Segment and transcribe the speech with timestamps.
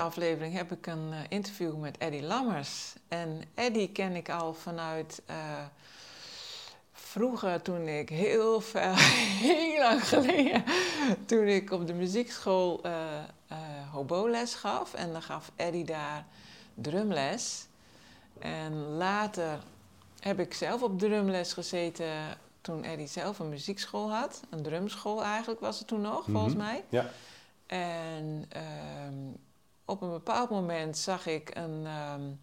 [0.00, 2.94] Aflevering heb ik een uh, interview met Eddie Lammers.
[3.08, 5.36] En Eddie ken ik al vanuit uh,
[6.92, 8.94] vroeger, toen ik heel ver,
[9.46, 10.64] heel lang geleden,
[11.26, 12.92] toen ik op de muziekschool uh,
[13.92, 14.94] hoboles gaf.
[14.94, 16.24] En dan gaf Eddie daar
[16.74, 17.66] drumles.
[18.38, 19.58] En later
[20.20, 24.40] heb ik zelf op drumles gezeten toen Eddie zelf een muziekschool had.
[24.50, 26.34] Een drumschool eigenlijk was het toen nog, mm -hmm.
[26.34, 26.84] volgens mij.
[26.88, 27.10] Ja.
[27.66, 28.50] En
[29.06, 29.36] um,
[29.90, 32.40] op een bepaald moment zag ik een, um,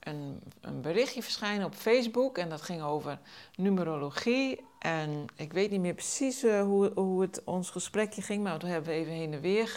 [0.00, 2.38] een, een, berichtje verschijnen op Facebook.
[2.38, 3.18] En dat ging over
[3.56, 4.64] numerologie.
[4.78, 8.42] En ik weet niet meer precies uh, hoe, hoe het ons gesprekje ging.
[8.42, 9.68] Maar toen hebben we even heen en weer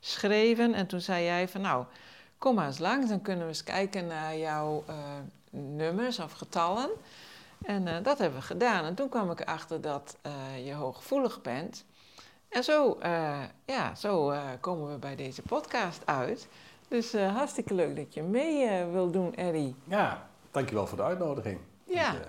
[0.00, 0.74] geschreven.
[0.74, 1.84] En toen zei jij van nou,
[2.38, 3.08] kom maar eens langs.
[3.08, 4.96] Dan kunnen we eens kijken naar jouw uh,
[5.50, 6.90] nummers of getallen.
[7.62, 8.84] En uh, dat hebben we gedaan.
[8.84, 10.16] En toen kwam ik erachter dat
[10.64, 11.84] je hooggevoelig bent.
[12.52, 16.48] En zo, uh, ja, zo uh, komen we bij deze podcast uit.
[16.88, 19.74] Dus uh, hartstikke leuk dat je mee wil doen, Eddie.
[19.84, 21.58] Ja, dankjewel voor de uitnodiging.
[21.84, 22.12] Ja.
[22.12, 22.20] Ik,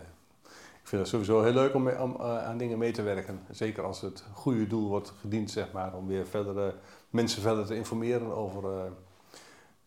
[0.82, 3.40] ik vind het sowieso heel leuk om, mee, om aan dingen mee te werken.
[3.50, 6.76] Zeker als het goede doel wordt gediend, zeg maar, om weer verder
[7.10, 8.92] mensen verder te informeren over,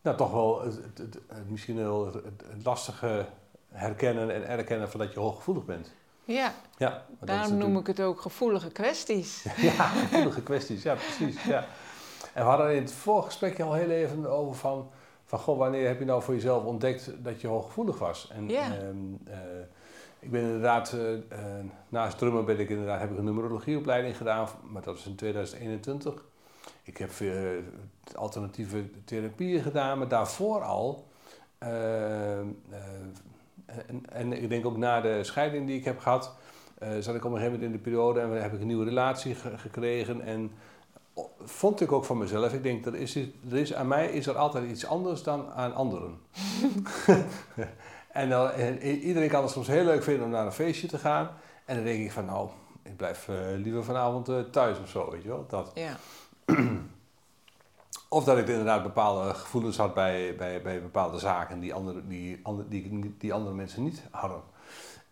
[0.03, 3.27] nou toch wel het, het, het, misschien wel het, lastige
[3.69, 5.95] herkennen en erkennen van dat je hooggevoelig bent.
[6.27, 9.43] Ja, ja daarom noem ik het ook gevoelige kwesties.
[9.57, 11.45] ja, gevoelige kwesties, ja precies.
[11.45, 11.65] Ja.
[12.35, 14.91] En we hadden in het voorgesprekje al heel even over van,
[15.25, 18.31] van goh, wanneer heb je nou voor jezelf ontdekt dat je hooggevoelig was?
[18.33, 18.69] En ja.
[18.69, 18.89] uh,
[19.29, 19.35] uh,
[20.19, 21.39] ik ben inderdaad, uh,
[21.89, 26.25] naast drummen ben ik inderdaad, heb ik een numerologieopleiding gedaan, maar dat is in 2021.
[26.83, 27.11] Ik heb
[28.15, 31.07] alternatieve therapieën gedaan, maar daarvoor al
[33.67, 36.35] en, en, ik denk ook na de scheiding die ik heb gehad,
[36.83, 38.85] uh, zat ik op een gegeven moment in de periode en heb ik een nieuwe
[38.85, 40.21] relatie ge gekregen.
[40.21, 40.51] En
[41.41, 44.37] vond ik ook van mezelf, ik denk, er is, er is, aan mij is er
[44.37, 46.19] altijd iets anders dan aan anderen.
[48.13, 50.99] en, dan, en, iedereen kan het soms heel leuk vinden om naar een feestje te
[50.99, 51.31] gaan.
[51.65, 52.49] En dan denk ik van, nou,
[52.83, 55.45] ik blijf uh, liever vanavond uh, thuis of zo, weet je wel.
[55.49, 55.73] Dat.
[55.75, 55.97] Ja.
[58.09, 62.41] Of dat ik inderdaad bepaalde gevoelens had bij, bij, bij bepaalde zaken die andere, die,
[62.43, 64.41] andere, die, die andere mensen niet hadden.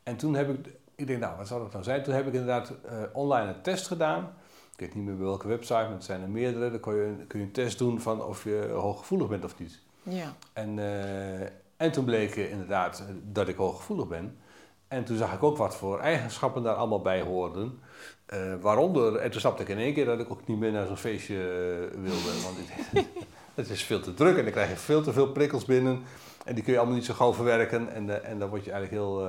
[0.02, 2.02] En toen heb ik, ik denk, nou, wat zou dat nou zijn?
[2.02, 4.22] Toen heb ik inderdaad uh, online een test gedaan.
[4.72, 6.70] Ik weet niet meer bij welke website, maar het zijn er meerdere.
[6.70, 9.80] Dan kun je, kun je een test doen van of je hooggevoelig bent of niet.
[10.02, 10.32] Ja.
[10.52, 11.40] En, uh,
[11.76, 14.38] en toen bleek inderdaad dat ik hooggevoelig ben.
[14.88, 17.80] En toen zag ik ook wat voor eigenschappen daar allemaal bij hoorden.
[18.32, 20.86] Uh, waaronder, en toen snapte ik in één keer dat ik ook niet meer naar
[20.86, 22.42] zo'n feestje uh, wilde.
[22.42, 23.06] Want ik,
[23.54, 26.02] het is veel te druk en dan krijg je veel te veel prikkels binnen.
[26.44, 27.92] En die kun je allemaal niet zo gauw verwerken.
[27.92, 29.28] En, en dan word je eigenlijk heel,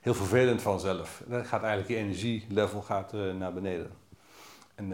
[0.00, 1.22] heel vervelend vanzelf.
[1.26, 3.90] Dan gaat eigenlijk je energielevel gaat, naar beneden.
[4.74, 4.88] En,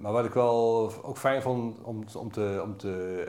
[0.00, 3.26] maar wat ik wel ook fijn vond om, om te, om te,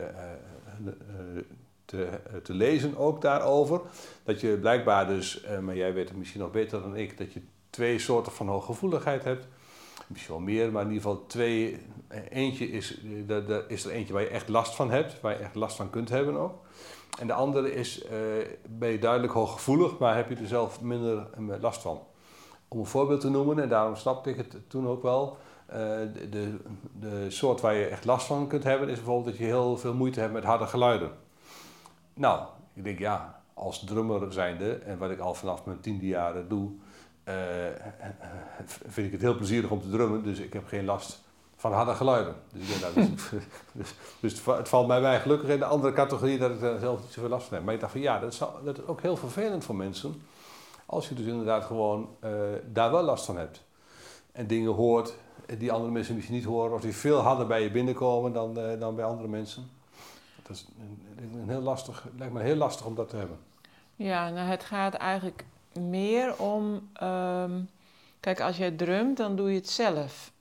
[2.43, 3.81] te, lezen ook daarover.
[4.23, 7.41] Dat je blijkbaar dus, maar jij weet het misschien nog beter dan ik, dat je
[7.75, 9.47] twee soorten van hooggevoeligheid hebt.
[10.07, 11.77] Misschien wel meer, maar in ieder geval twee.
[12.29, 15.55] Eentje is, er is er eentje waar je echt last van hebt, waar je echt
[15.55, 16.53] last van kunt hebben ook.
[17.19, 18.09] En de andere is, uh,
[18.69, 21.27] ben je duidelijk hooggevoelig, maar heb je er zelf minder
[21.59, 21.99] last van.
[22.67, 25.37] Om een voorbeeld te noemen, en daarom snapte ik het toen ook wel.
[25.69, 26.57] Uh, de, de,
[26.99, 29.93] de, soort waar je echt last van kunt hebben, is bijvoorbeeld dat je heel veel
[29.93, 31.11] moeite hebt met harde geluiden.
[32.13, 36.47] Nou, ik denk ja, als drummer zijnde, en wat ik al vanaf mijn tiende jaren
[36.47, 36.71] doe,
[38.87, 41.23] vind ik het heel plezierig om te drummen, dus ik heb geen last
[41.55, 42.35] van harde geluiden.
[42.53, 43.29] Dus, dus,
[43.71, 47.01] dus, dus, het valt mij bij gelukkig in de andere categorie dat ik daar zelf
[47.01, 47.65] niet zoveel last van heb.
[47.65, 50.21] Maar ik dacht van ja, dat is, dat is ook heel vervelend voor mensen.
[50.85, 52.31] Als je dus inderdaad gewoon uh,
[52.71, 53.63] daar wel last van hebt.
[54.31, 55.13] En dingen hoort
[55.57, 56.73] die andere mensen misschien niet horen.
[56.73, 59.69] Of die veel harder bij je binnenkomen dan, uh, dan bij andere mensen.
[60.41, 63.37] Dat is een, een heel lastig, lijkt me heel lastig om dat te hebben.
[63.95, 65.45] Ja, nou het gaat eigenlijk
[65.79, 66.89] meer om.
[67.03, 67.69] Um,
[68.19, 70.31] kijk, als jij drumt, dan doe je het zelf.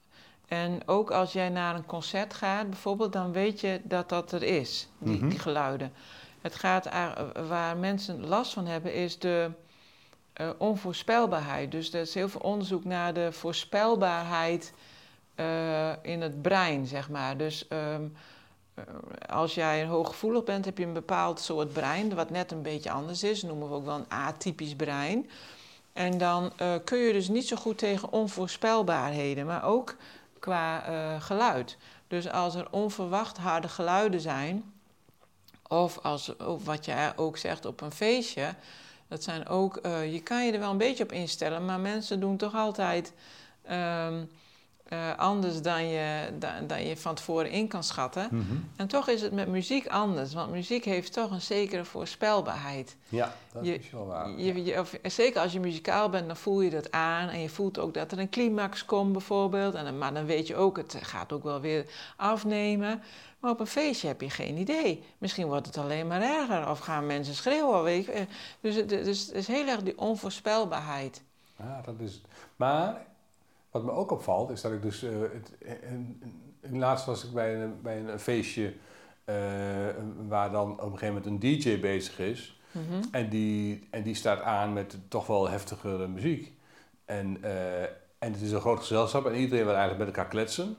[0.49, 4.43] En ook als jij naar een concert gaat, bijvoorbeeld, dan weet je dat dat er
[4.43, 5.29] is, die, Mhm.
[5.29, 5.93] die geluiden.
[6.41, 6.89] Het gaat
[7.49, 9.51] waar mensen last van hebben, is de
[10.33, 11.71] eh, onvoorspelbaarheid.
[11.71, 14.73] Dus er is heel veel onderzoek naar de voorspelbaarheid
[15.35, 17.37] eh, in het brein, zeg maar.
[17.37, 18.09] Dus ehm, eh,
[19.29, 23.23] als jij hooggevoelig bent, heb je een bepaald soort brein, wat net een beetje anders
[23.23, 23.43] is.
[23.43, 25.31] Noemen we ook wel een atypisch brein.
[25.93, 29.97] En dan eh, kun je dus niet zo goed tegen onvoorspelbaarheden, maar ook
[30.39, 31.77] qua eh, geluid.
[32.09, 34.73] Dus als er onverwacht harde geluiden zijn,
[35.69, 36.33] of, als,
[36.65, 38.55] wat je ook zegt op een feestje,
[39.09, 42.21] dat zijn ook, eh, je kan je er wel een beetje op instellen, maar mensen
[42.21, 43.13] doen toch altijd
[43.63, 44.25] ehm,
[44.85, 48.29] eh, anders dan je, dan, dan je van tevoren in kan schatten.
[48.31, 48.43] Mhm.
[48.77, 52.97] En toch is het met muziek anders, want muziek heeft toch een zekere voorspelbaarheid.
[53.09, 54.31] Ja, dat Je- is wel waar.
[54.31, 57.29] Je, je- of, zeker als je muzikaal bent, dan voel je dat aan.
[57.29, 59.75] En je voelt ook dat er een climax komt, bijvoorbeeld.
[59.75, 61.87] En, dan- maar dan weet je ook, het gaat ook wel weer
[62.17, 63.03] afnemen.
[63.39, 65.03] Maar op een feestje heb je geen idee.
[65.19, 66.71] Misschien wordt het alleen maar erger.
[66.71, 67.83] Of gaan mensen schreeuwen.
[67.83, 68.13] Weet je.
[68.13, 68.23] Eh,
[68.61, 71.23] Dus, het- dus is heel erg die onvoorspelbaarheid.
[71.59, 72.23] Ja, dat is het.
[72.57, 73.07] Maar
[73.75, 75.03] wat me ook opvalt, is dat ik dus...
[75.03, 76.21] eh, het, en,
[76.61, 78.73] en- laatst was ik bij een, bij een feestje
[79.25, 79.35] eh,
[80.29, 82.61] waar dan op een gegeven moment een DJ bezig is.
[82.73, 83.03] Mhm.
[83.11, 86.53] En die, en die staat aan met toch wel heftigere muziek.
[87.05, 87.83] En, eh,
[88.19, 90.77] en het is een groot gezelschap en iedereen wil eigenlijk met elkaar kletsen.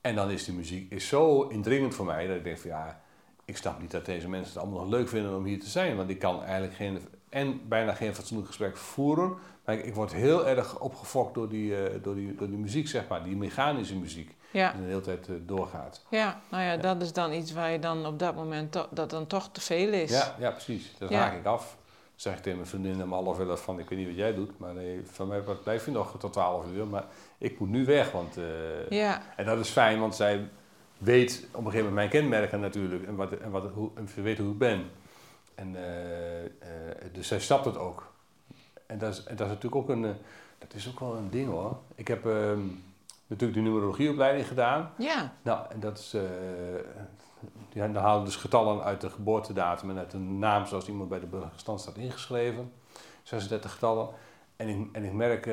[0.00, 3.00] En dan is die muziek is zo indringend voor mij dat ik denk van ja,
[3.44, 5.96] ik snap niet dat deze mensen het allemaal nog leuk vinden om hier te zijn.
[5.96, 6.98] Want ik kan eigenlijk geen,
[7.30, 9.34] en bijna geen fatsoenlijk gesprek voeren.
[9.64, 12.88] Maar ik, ik word heel erg opgefokt door die, eh, door, die, door die muziek,
[12.88, 13.24] zeg maar.
[13.24, 16.04] Die mechanische muziek Ja, die de hele tijd eh, doorgaat.
[16.10, 19.10] ja, nou ja, dat is dan iets waar je dan op dat moment to- dat
[19.10, 20.10] dan toch te veel is.
[20.10, 20.94] Ja, ja precies.
[20.98, 21.18] Dat Ja.
[21.18, 21.78] haak ik af.
[22.14, 24.58] zeg ik tegen mijn vriendin om half elf van, ik weet niet wat jij doet,
[24.58, 26.86] maar nee, van mij blijf je nog tot twaalf uur.
[26.86, 27.04] Maar
[27.38, 28.36] ik moet nu weg, want...
[28.36, 28.44] eh,
[28.88, 30.48] Ja, En dat is fijn, want zij
[30.98, 33.06] weet op een gegeven moment mijn kenmerken natuurlijk.
[33.06, 34.84] En, wat, en, wat, hoe, en ze weet hoe ik ben.
[35.60, 36.50] En, eh, eh,
[37.12, 38.12] dus zij snapt het ook.
[38.86, 40.04] En dat is, en dat is natuurlijk ook een...
[40.04, 40.10] eh,
[40.58, 41.76] dat is ook wel een ding hoor.
[41.94, 42.60] Ik heb ehm,
[43.26, 44.90] natuurlijk de numerologieopleiding gedaan.
[44.98, 46.16] ja, Nou, en dat is...
[47.72, 51.08] ja, dan halen we dus getallen uit de geboortedatum en uit de naam zoals iemand
[51.08, 52.72] bij de burgerstand staat ingeschreven.
[53.22, 54.08] 36 getallen.
[54.56, 55.50] En ik, en ik merk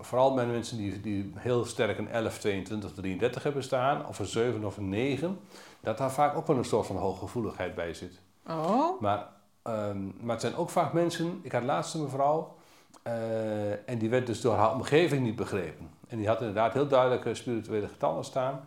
[0.00, 4.26] vooral bij mensen die, die heel sterk een 11, 22, 33 hebben staan, of een
[4.26, 5.40] 7 of een 9,
[5.80, 8.20] dat daar vaak ook wel een soort van hooggevoeligheid bij zit.
[8.46, 9.26] Oh, Maar,
[9.62, 12.56] ehm, maar het zijn ook vaak mensen, ik had laatst een mevrouw,
[13.02, 15.90] eh, en die werd dus door haar omgeving niet begrepen.
[16.08, 18.64] En die had inderdaad heel duidelijke spirituele getallen staan.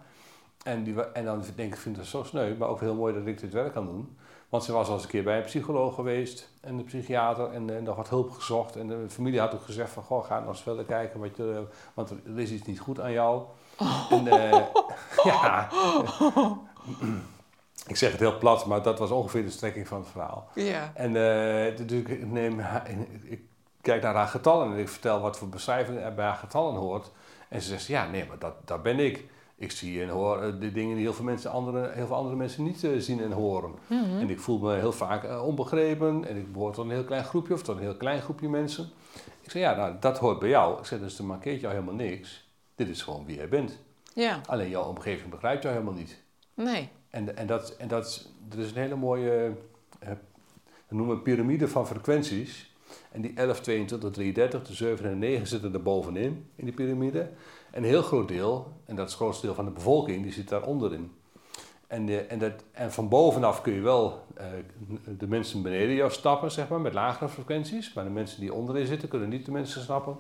[0.64, 3.14] En, die, en dan denk ik, ik vind het zo sneu, maar ook heel mooi
[3.14, 4.18] dat ik dit werk kan doen.
[4.50, 7.76] Want ze was al eens een keer bij een psycholoog geweest en een psychiater en,
[7.76, 8.76] eh, nog wat hulp gezocht.
[8.76, 11.64] En de familie had ook gezegd van, goh, ga nog eens verder kijken, wat je,
[11.94, 13.44] want er is iets niet goed aan jou.
[14.10, 14.66] En, eh,
[15.24, 15.70] ja,
[17.88, 20.48] ik zeg het heel plat, maar dat was ongeveer de strekking van het verhaal.
[20.56, 22.60] ja, En eh, dus ik, neem,
[23.24, 23.42] ik
[23.82, 27.12] kijk naar haar getallen en ik vertel wat voor beschrijving er bij haar getallen hoort.
[27.50, 29.26] En ze zegt, ja, nee, maar dat, dat ben ik.
[29.58, 32.36] Ik zie en hoor eh, de dingen die heel veel, mensen andere, heel veel andere
[32.36, 33.72] mensen niet eh, zien en horen.
[33.88, 34.20] Mhm.
[34.20, 37.54] En ik voel me heel vaak onbegrepen en ik behoor tot een heel klein groepje
[37.54, 38.90] of tot een heel klein groepje mensen.
[39.42, 40.80] Ik zeg, ja, nou, dat hoort bij jou.
[40.80, 42.50] Ik zeg, dus dan markeert jou helemaal niks.
[42.76, 43.80] Dit is gewoon wie jij bent.
[44.14, 46.22] ja, Alleen jouw omgeving begrijpt jou helemaal niet.
[46.54, 49.52] nee, En, en, dat, en dat, is- een hele mooie,
[50.00, 50.10] eh,
[50.88, 52.74] we noemen piramide van frequenties.
[53.12, 57.20] En die 11, 22, 33, de 7 en 9 zitten er bovenin, in die piramide.
[57.72, 60.32] En een heel groot deel, en dat is het grootste deel van de bevolking, die
[60.34, 61.12] zit daaronder in.
[61.88, 64.46] En, eh, en, dat, en van bovenaf kun je wel eh,
[65.18, 67.94] de mensen beneden jou stappen, zeg maar, met lagere frequenties.
[67.94, 70.18] Maar de mensen die onderin zitten, kunnen niet de mensen snappen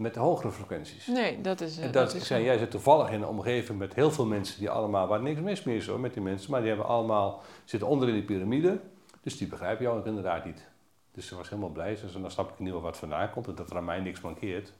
[0.00, 1.06] met de hogere frequenties.
[1.06, 1.78] nee, dat is...
[1.78, 4.70] eh, En dat, is jij zit toevallig in een omgeving met heel veel mensen die
[4.70, 7.88] allemaal, waar niks mis mee is hoor, met die mensen, maar die hebben allemaal, zitten
[7.88, 8.80] onder in die piramide,
[9.22, 10.68] dus die begrijpen jou ook inderdaad niet.
[11.12, 13.30] Dus ze was helemaal blij, ze zei, dan snap ik in ieder geval wat vandaan
[13.30, 14.72] komt en dat er aan mij niks mankeert.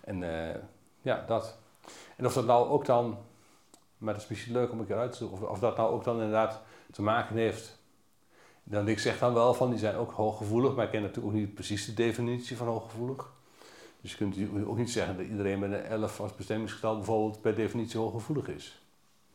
[0.00, 0.60] En eh,
[1.02, 1.58] ja, dat.
[2.16, 3.18] En of dat nou ook dan,
[3.98, 5.92] maar dat is misschien leuk om een keer uit te zoeken, of, of dat nou
[5.92, 7.78] ook dan inderdaad te maken heeft.
[8.64, 11.40] Dan, ik zeg dan wel van, die zijn ook hooggevoelig, maar ik ken natuurlijk ook
[11.40, 13.36] niet precies de definitie van hooggevoelig.
[14.00, 14.36] Dus je kunt
[14.66, 18.82] ook niet zeggen dat iedereen met een 11 als bestemmingsgetal bijvoorbeeld per definitie hooggevoelig is.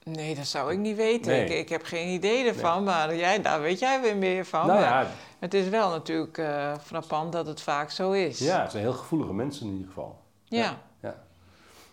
[0.03, 1.32] Nee, dat zou ik niet weten.
[1.32, 1.46] Nee.
[1.46, 4.67] Ik, ik heb geen idee ervan, maar jij, daar weet jij weer meer van.
[4.67, 5.08] nou ja,
[5.39, 8.39] Het is wel natuurlijk eh, frappant dat het vaak zo is.
[8.39, 10.20] ja, het zijn heel gevoelige mensen in ieder geval.
[10.43, 10.77] Ja.
[11.01, 11.24] ja.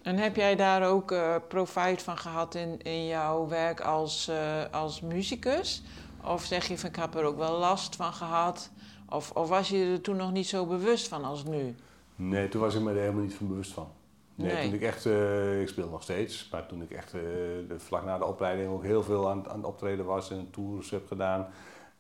[0.03, 4.37] En heb jij daar ook eh, profijt van gehad in, in jouw werk als, eh,
[4.71, 5.83] als muzikus?
[6.25, 8.71] Of zeg je van ik heb er ook wel last van gehad?
[9.09, 11.75] Of, of was je er toen nog niet zo bewust van als nu?
[12.21, 13.89] Nee, toen was ik me er helemaal niet van bewust van.
[14.35, 14.65] Nee, Nee.
[14.65, 17.21] toen ik echt, eh, ik speel nog steeds, maar toen ik echt eh,
[17.69, 20.91] de, vlak na de opleiding ook heel veel aan, aan het optreden was en tours
[20.91, 21.47] heb gedaan.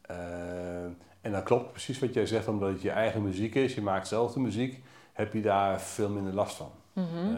[0.00, 0.85] Eh,
[1.21, 4.09] en dat klopt precies wat jij zegt, omdat het je eigen muziek is, je maakt
[4.09, 6.71] zelf de muziek, heb je daar veel minder last van.
[6.93, 7.37] Mhm.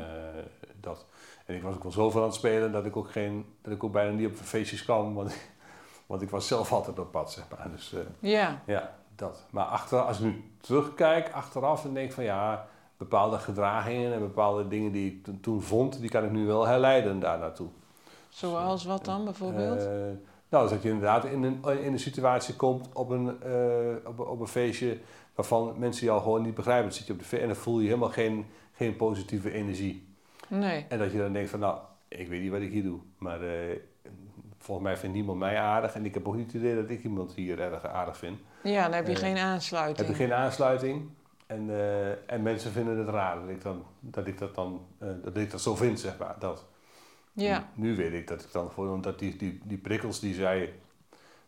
[0.81, 1.07] Dat.
[1.47, 3.85] En ik was ook wel zoveel aan het spelen dat ik ook, geen, dat ik
[3.85, 5.37] ook bijna niet op feestjes kwam, want,
[6.07, 7.71] want ik was zelf altijd op pad, zeg maar.
[7.71, 9.47] Dus, Ja, ja, dat.
[9.51, 12.67] Maar achteraf, als ik nu terugkijk, achteraf, dan denk van ja,
[13.03, 16.67] bepaalde gedragingen en bepaalde dingen die ik to- toen vond, die kan ik nu wel
[16.67, 17.69] herleiden daar naartoe.
[18.29, 19.79] zoals wat dan bijvoorbeeld?
[19.81, 19.93] Eh,
[20.49, 24.27] nou, dat je inderdaad in een, in een situatie komt op een, eh, op, een-
[24.27, 24.99] op een feestje
[25.35, 26.85] waarvan mensen jou gewoon niet begrijpen.
[26.85, 30.09] Dan zit je op de en dan voel je helemaal geen, geen positieve energie.
[30.49, 30.87] nee.
[30.89, 31.79] En dat je dan denkt van nou,
[32.09, 33.77] ik weet niet wat ik hier doe, maar eh,
[34.59, 37.05] volgens mij vindt niemand mij aardig en ik heb ook niet het idee dat ik
[37.05, 38.39] iemand hier erg aardig vind.
[38.63, 39.99] Ja, dan heb je Eh, geen aansluiting.
[39.99, 41.09] Heb je geen aansluiting
[41.53, 45.09] en, eh, en mensen vinden het raar dat ik, dan, dat, ik dat dan eh,
[45.23, 46.37] dat ik dat zo vind, zeg maar.
[46.39, 46.65] Dat.
[47.33, 50.73] Ja, Nu weet ik dat ik dan gewoon, omdat die, die, die prikkels die zij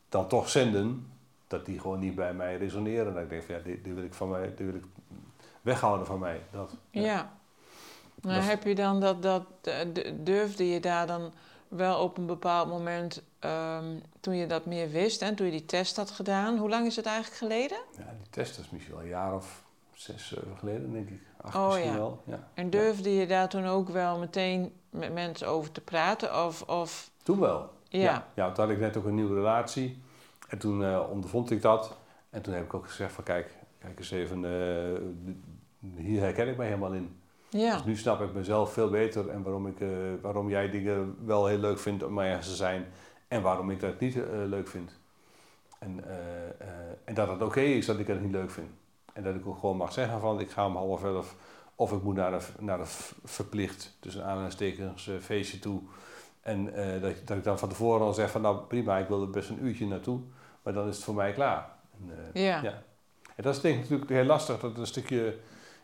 [0.08, 1.12] dan toch zenden,
[1.46, 3.14] dat die gewoon niet bij mij resoneren.
[3.14, 4.84] Dat ik denk van ja, die, die wil ik van mij, die wil ik
[5.62, 6.40] weghouden van mij.
[6.50, 7.32] Dat, ja.
[8.20, 9.74] Dat heb je dan dat, dat, eh,
[10.14, 11.32] durfde je daar dan
[11.68, 15.66] wel op een bepaald moment, ehm, toen je dat meer wist en toen je die
[15.66, 17.78] test had gedaan, hoe lang is het eigenlijk geleden?
[17.96, 19.63] Ja, die test is misschien wel een jaar of
[19.94, 21.20] zes, zeven geleden, denk ik.
[21.40, 21.96] Acht Oh, misschien ja.
[21.96, 22.22] wel.
[22.26, 22.48] Ja.
[22.54, 26.44] En durfde je daar toen ook wel meteen met mensen over te praten?
[26.44, 27.70] Of, of Toen wel.
[27.88, 28.26] ja, ja.
[28.34, 30.02] Ja, toen had ik net ook een nieuwe relatie.
[30.48, 31.96] En toen eh, ondervond ik dat.
[32.30, 35.00] En toen heb ik ook gezegd van kijk, kijk eens even, eh,
[35.96, 37.16] hier herken ik mij helemaal in.
[37.48, 39.88] ja, Dus nu snap ik mezelf veel beter en waarom, ik, eh,
[40.20, 42.86] waarom jij dingen wel heel leuk vindt om mij ergens te zijn.
[43.28, 44.14] En waarom ik dat niet
[44.46, 44.90] leuk vind.
[45.78, 46.04] En,
[47.04, 48.70] en dat het oké is dat ik het niet leuk vind.
[49.14, 51.36] En dat ik ook gewoon mag zeggen van ik ga om half elf
[51.74, 52.86] of ik moet naar een, naar een
[53.24, 55.80] verplicht, tussen aanhalingstekens, eh, feestje toe.
[56.40, 59.22] En eh, dat, dat ik dan van tevoren al zeg van nou prima, ik wil
[59.22, 60.20] er best een uurtje naartoe.
[60.62, 61.68] Maar dan is het voor mij klaar.
[62.00, 62.82] En, eh, ja, ja.
[63.36, 64.60] En dat is denk ik natuurlijk heel lastig.
[64.60, 65.26] Dat een stukje,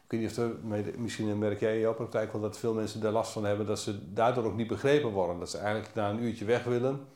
[0.05, 0.55] ik weet niet of er,
[0.97, 3.67] misschien merk jij in jouw praktijk wel dat veel mensen daar last van hebben.
[3.67, 5.39] Dat ze daardoor ook niet begrepen worden.
[5.39, 7.07] Dat ze eigenlijk na een uurtje weg willen.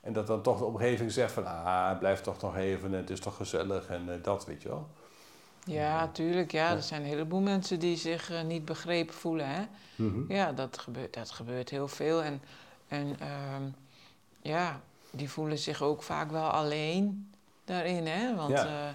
[0.00, 2.92] En dat dan toch de omgeving zegt van, ah, blijf toch nog even.
[2.92, 4.88] En het is toch gezellig en dat, weet je wel.
[5.64, 6.52] Ja, tuurlijk.
[6.52, 6.76] Ja, Ja.
[6.76, 9.48] er zijn een heleboel mensen die zich eh, niet begrepen voelen.
[9.48, 9.62] Hè?
[9.96, 10.32] Mhm.
[10.32, 12.22] Ja, dat gebeurt, dat gebeurt heel veel.
[12.22, 12.42] En,
[12.88, 13.62] en ehm,
[14.42, 17.30] ja, die voelen zich ook vaak wel alleen
[17.64, 18.06] daarin.
[18.06, 18.34] Hè?
[18.36, 18.64] Want Ja.
[18.66, 18.94] ja.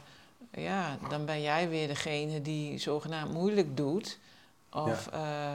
[0.61, 4.19] ja, dan ben jij weer degene die zogenaamd moeilijk doet.
[4.71, 5.53] Of, eh,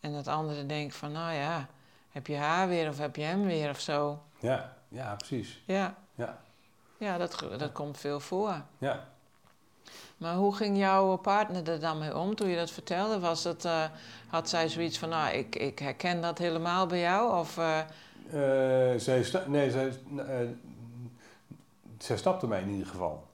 [0.00, 1.66] en dat andere denkt van, nou ja,
[2.10, 4.22] heb je haar weer of heb je hem weer of zo.
[4.40, 5.62] Ja, ja, precies.
[5.64, 6.38] Ja, Ja,
[6.98, 8.62] ja dat, dat komt veel voor.
[8.78, 9.08] ja.
[10.16, 13.18] Maar hoe ging jouw partner er dan mee om toen je dat vertelde?
[13.20, 13.84] Was het, eh,
[14.28, 17.38] had zij zoiets van, nou, ik, ik herken dat helemaal bij jou?
[17.38, 17.80] Of, Eh,
[18.96, 19.92] zij, nee, zij,
[21.98, 23.26] zij stapte mij in ieder geval.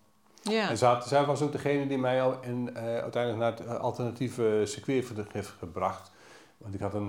[0.42, 4.62] ja, En zij, zij was ook degene die mij al in, uiteindelijk naar het alternatieve
[4.64, 6.10] circuit heeft gebracht.
[6.56, 7.06] Want ik had een,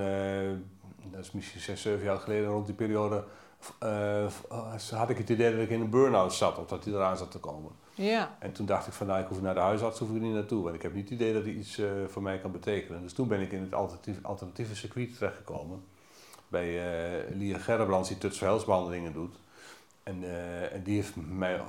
[1.11, 3.23] dat is misschien zes, zeven jaar geleden, rond die periode,
[4.91, 7.31] had ik het idee dat ik in een burn-out zat, of dat die eraan zat
[7.31, 7.71] te komen.
[7.95, 10.33] Ja, En toen dacht ik van, nou, ik hoef naar de huisarts, hoef ik niet
[10.33, 10.63] naartoe.
[10.63, 13.01] Want ik heb niet het idee dat hij iets eh, voor mij kan betekenen.
[13.01, 15.83] Dus toen ben ik in het alternatief, alternatieve circuit terechtgekomen.
[16.47, 16.67] Bij
[17.27, 19.35] eh Lia Gerbrandts, die tutsverhelsbehandelingen doet.
[20.03, 21.61] En, eh, en die heeft mij,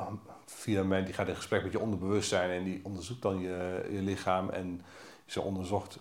[0.47, 4.03] via mij, die gaat in gesprek met je onderbewustzijn en die onderzoekt dan je, je
[4.03, 4.51] lichaam.
[4.51, 4.83] En
[5.27, 5.99] ze onderzocht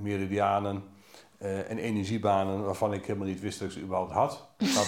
[0.00, 0.84] meridianen
[1.38, 4.48] en energiebanen waarvan ik helemaal niet wist dat ik ze überhaupt had.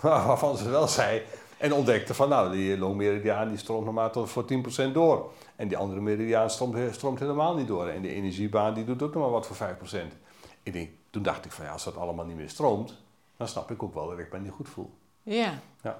[0.00, 1.22] Waarvan, waarvan ze wel zei.
[1.58, 4.44] En ontdekte van, nou, die longmeridiaan die stroomt nog maar tot voor
[4.88, 5.32] 10% door.
[5.56, 7.88] En die andere meridiaan stroomt, stroomt helemaal niet door.
[7.88, 9.98] En de energiebaan die doet ook nog maar wat voor 5%.
[10.62, 12.94] Ik denk, toen dacht ik van, ja, als dat allemaal niet meer stroomt,
[13.36, 14.90] dan snap ik ook wel dat ik me niet goed voel.
[15.22, 15.52] ja.
[15.82, 15.98] Ja.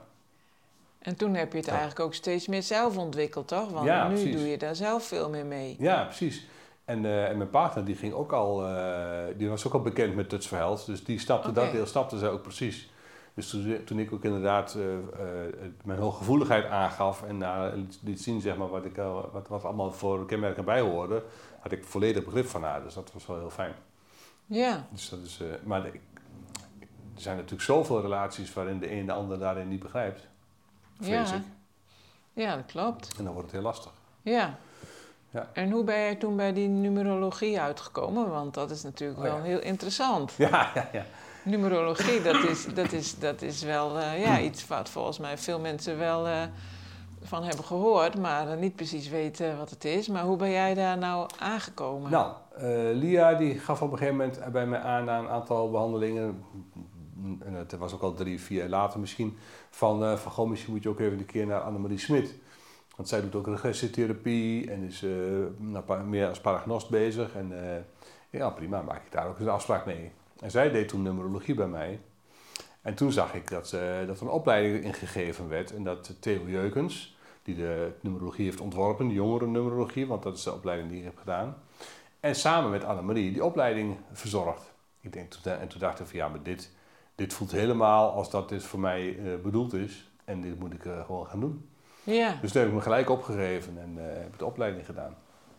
[0.99, 1.73] En toen heb je het Ja.
[1.73, 3.71] eigenlijk ook steeds meer zelf ontwikkeld, toch?
[3.71, 4.37] Want Ja, nu precies.
[4.37, 5.77] doe je daar zelf veel meer mee.
[5.79, 6.47] Ja, precies.
[6.85, 10.15] En, eh, en mijn partner die ging ook al, eh, die was ook al bekend
[10.15, 10.85] met Tuts Verhels.
[10.85, 12.91] Dus die stapte dat deel, stapte zij ook precies.
[13.35, 15.03] Dus toen, toen ik ook inderdaad eh, eh,
[15.85, 17.67] mijn hooggevoeligheid aangaf en uh,
[18.03, 21.23] liet, zien zeg maar, wat, ik, eh, wat, wat allemaal voor kenmerken bij hoorde,
[21.61, 22.83] had ik volledig begrip van haar.
[22.83, 23.75] Dus dat was wel heel fijn.
[24.47, 25.93] Ja, Dus dat is, maar er
[27.15, 30.27] zijn natuurlijk zoveel relaties waarin de een de ander daarin niet begrijpt.
[31.01, 31.37] Vrees Ja.
[31.37, 31.43] ik.
[32.33, 33.15] ja, dat klopt.
[33.19, 33.93] En dan wordt het heel lastig.
[34.23, 34.59] Ja.
[35.31, 35.49] Ja.
[35.53, 38.31] En hoe ben jij toen bij die numerologie uitgekomen?
[38.31, 40.33] Want dat is natuurlijk Oh, wel heel interessant.
[40.37, 41.05] Ja, ja, ja.
[41.45, 45.61] Numerologie, dat is, dat is, dat is wel eh, ja, iets wat volgens mij veel
[45.61, 46.43] mensen wel eh,
[47.23, 50.09] van hebben gehoord, maar niet precies weten wat het is.
[50.09, 52.11] Maar hoe ben jij daar nou aangekomen?
[52.11, 52.33] Nou,
[52.95, 56.45] Lia die gaf op een gegeven moment bij mij aan na een aantal behandelingen.
[57.45, 59.37] En het was ook al drie, vier jaar later misschien.
[59.71, 62.35] Van, van goh, misschien moet je ook even een keer naar Annemarie Smit.
[62.97, 67.35] Want zij doet ook regressietherapie en is uh, meer als paragnost bezig.
[67.35, 67.53] En
[68.31, 70.13] ja, prima, maak ik daar ook eens een afspraak mee.
[70.41, 72.01] En zij deed toen numerologie bij mij.
[72.83, 75.75] En toen zag ik dat, uh, dat er een opleiding ingegeven werd.
[75.75, 80.43] En dat Theo Jeukens, die de numerologie heeft ontworpen, de jongere numerologie, want dat is
[80.43, 81.57] de opleiding die ik heb gedaan.
[82.21, 84.73] En samen met Annemarie die opleiding verzorgd.
[85.01, 86.71] Ik denk, en toen dacht ik van ja, maar dit,
[87.15, 90.11] dit voelt helemaal als dat dit voor mij uh, bedoeld is.
[90.25, 91.69] En dit moet ik uh, gewoon gaan doen.
[92.03, 92.39] Ja.
[92.41, 95.17] Dus toen heb ik me gelijk opgegeven en heb de opleiding gedaan.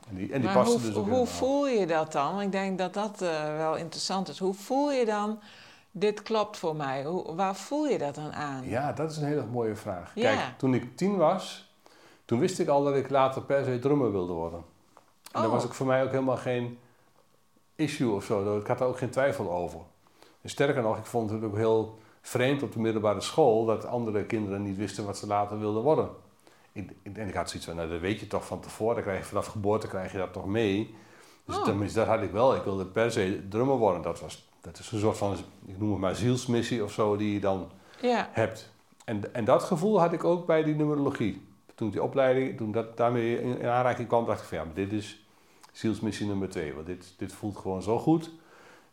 [0.09, 2.41] En die, en die hoe, dus ook hoe voel je dat dan?
[2.41, 3.19] Ik denk dat dat
[3.57, 4.39] wel interessant is.
[4.39, 5.39] Hoe voel je dan
[5.97, 7.03] dit klopt voor mij.
[7.03, 8.69] Hoe, waar voel je dat dan aan?
[8.69, 10.13] Ja, dat is een hele mooie vraag.
[10.13, 11.73] Kijk, toen ik tien was,
[12.25, 14.59] toen wist ik al dat ik later per se drummer wilde worden.
[15.31, 15.41] En oh.
[15.41, 16.79] dat was ook voor mij ook helemaal geen
[17.75, 18.57] issue of zo.
[18.57, 19.79] Ik had er ook geen twijfel over.
[20.41, 24.25] En sterker nog, ik vond het ook heel vreemd op de middelbare school dat andere
[24.25, 26.09] kinderen niet wisten wat ze later wilden worden.
[27.13, 29.45] En ik had zoiets van, nou, dat weet je toch van tevoren, krijg je, vanaf
[29.45, 30.95] geboorte krijg je dat toch mee.
[31.45, 31.93] Dus oh.
[31.93, 32.55] dat had ik wel.
[32.55, 34.01] Ik wilde per se drummer worden.
[34.01, 37.33] Dat was dat is een soort van, ik noem het maar zielsmissie of zo, die
[37.33, 38.29] je dan ja.
[38.31, 38.71] hebt.
[39.05, 41.47] En, en dat gevoel had ik ook bij die numerologie.
[41.75, 44.91] Toen die opleiding, toen dat daarmee in, aanraking kwam, dacht ik van ja, maar dit
[44.91, 45.25] is
[45.71, 46.73] zielsmissie nummer twee.
[46.73, 48.31] Want dit, dit voelt gewoon zo goed.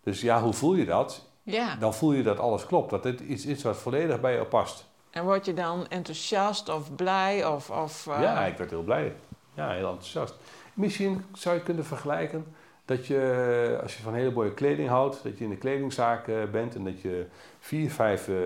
[0.03, 1.27] Dus ja, hoe voel je dat?
[1.43, 1.77] Ja.
[1.77, 2.91] Dan voel je dat alles klopt.
[2.91, 4.91] Dat dit iets is wat volledig bij je past.
[5.13, 7.47] En word je dan enthousiast of blij?
[7.47, 8.21] Of, of, uh...
[8.21, 9.15] Ja, ik werd heel blij.
[9.55, 10.35] Ja, heel enthousiast.
[10.75, 12.55] Misschien zou je kunnen vergelijken
[12.85, 16.45] dat je, als je van hele mooie kleding houdt, dat je in de kledingzaak eh,
[16.51, 17.27] bent en dat je
[17.59, 18.37] vier, vijf uh,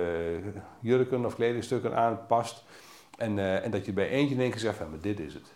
[0.80, 2.64] jurken of kledingstukken aanpast.
[3.18, 5.54] En, en dat je bij eentje in één keer zegt van, maar dit is het.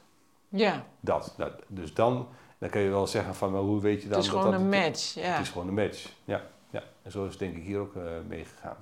[0.49, 0.85] Ja.
[1.01, 1.35] Dat.
[1.37, 4.17] Nou, dus dan, dan kan je wel zeggen van, maar hoe weet je dan...
[4.17, 5.23] Het is dat gewoon dat een match, ja.
[5.23, 6.43] Het is gewoon een match, ja.
[6.71, 6.83] ja.
[7.03, 7.95] En zo is het denk ik hier ook
[8.29, 8.77] meegegaan.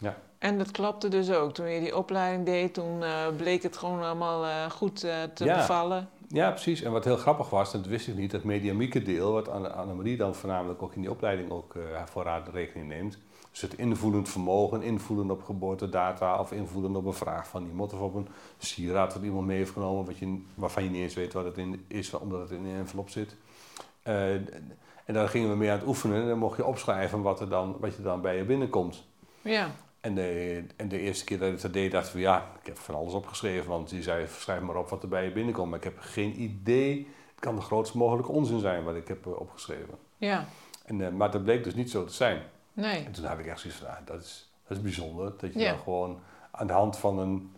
[0.00, 0.16] Ja.
[0.38, 1.54] En dat klopte dus ook.
[1.54, 3.02] Toen je die opleiding deed, toen
[3.36, 5.00] bleek het gewoon allemaal goed
[5.34, 5.56] te ja.
[5.56, 6.08] bevallen.
[6.28, 6.82] Ja, precies.
[6.82, 10.34] En wat heel grappig was, dat wist ik niet, dat mediamieke deel, wat Annemarie dan
[10.34, 13.18] voornamelijk ook in die opleiding ook voor haar rekening neemt.
[13.50, 18.00] Dus het invoelend vermogen, invoelen op geboortedata of invoelen op een vraag van iemand of
[18.00, 21.32] op een sieraad wat iemand mee heeft genomen wat je, waarvan je niet eens weet
[21.32, 23.36] wat het in is, omdat het in een envelop zit.
[24.02, 27.48] En daar gingen we mee aan het oefenen en dan mocht je opschrijven wat, er
[27.48, 29.04] dan, wat je dan bij je binnenkomt.
[29.42, 29.70] Ja.
[30.00, 32.66] En de, en de eerste keer dat ik dat deed, dacht ik van ja, ik
[32.66, 33.68] heb van alles opgeschreven.
[33.68, 35.68] Want die zei, schrijf maar op wat er bij je binnenkomt.
[35.70, 37.08] Maar ik heb geen idee.
[37.30, 39.98] Het kan de grootst mogelijke onzin zijn wat ik heb eh, opgeschreven.
[40.16, 40.44] Ja.
[40.84, 42.42] En, uh, maar dat bleek dus niet zo te zijn.
[42.72, 43.04] Nee.
[43.04, 45.32] En toen heb ik echt zoiets van, ah, dat, is, dat is bijzonder.
[45.38, 47.52] Dat je dan gewoon aan de hand van een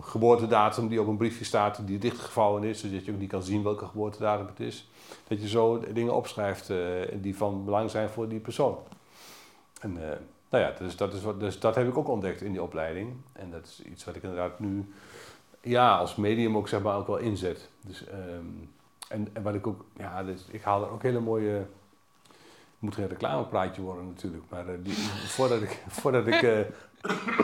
[0.00, 3.62] geboortedatum die op een briefje staat, die dichtgevouwen is, zodat je ook niet kan zien
[3.62, 4.88] welke geboortedatum het is,
[5.28, 6.78] dat je zo dingen opschrijft uh,
[7.14, 8.78] die van belang zijn voor die persoon.
[9.80, 9.98] En
[10.54, 13.16] nou ja, dus dat, is wat, dus dat heb ik ook ontdekt in die opleiding.
[13.32, 14.92] En dat is iets wat ik inderdaad nu
[15.60, 17.68] ja, als medium ook, zeg maar, ook wel inzet.
[17.80, 18.46] Dus, ehm,
[19.08, 21.50] en, en wat ik ook, ja, dus ik haal er ook hele mooie.
[21.50, 24.94] Het moet geen reclamepraatje worden natuurlijk, maar uh, die,
[25.36, 26.60] voordat ik, voordat ik uh,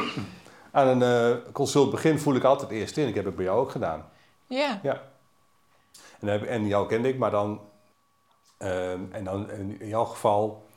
[0.79, 3.09] aan een uh, consult begin, voel ik altijd eerst in.
[3.09, 4.09] Ik heb het bij jou ook gedaan.
[4.46, 4.81] Ja.
[4.83, 5.03] Ja.
[6.20, 7.61] En, heb, en jou kende ik, maar dan,
[8.57, 10.68] ehm, en dan in jouw geval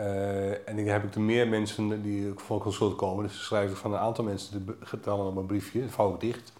[0.00, 3.24] uh, en dan heb ik er meer mensen die voor consult komen.
[3.24, 6.20] Dus dan schrijf ik van een aantal mensen de getallen op een briefje, vouw ik
[6.20, 6.52] dicht.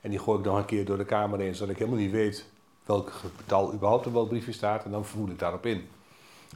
[0.00, 2.10] En die gooi ik nog een keer door de kamer heen, zodat ik helemaal niet
[2.10, 2.46] weet
[2.84, 4.84] welk getal überhaupt op welk briefje staat.
[4.84, 5.88] En dan voel ik daarop in.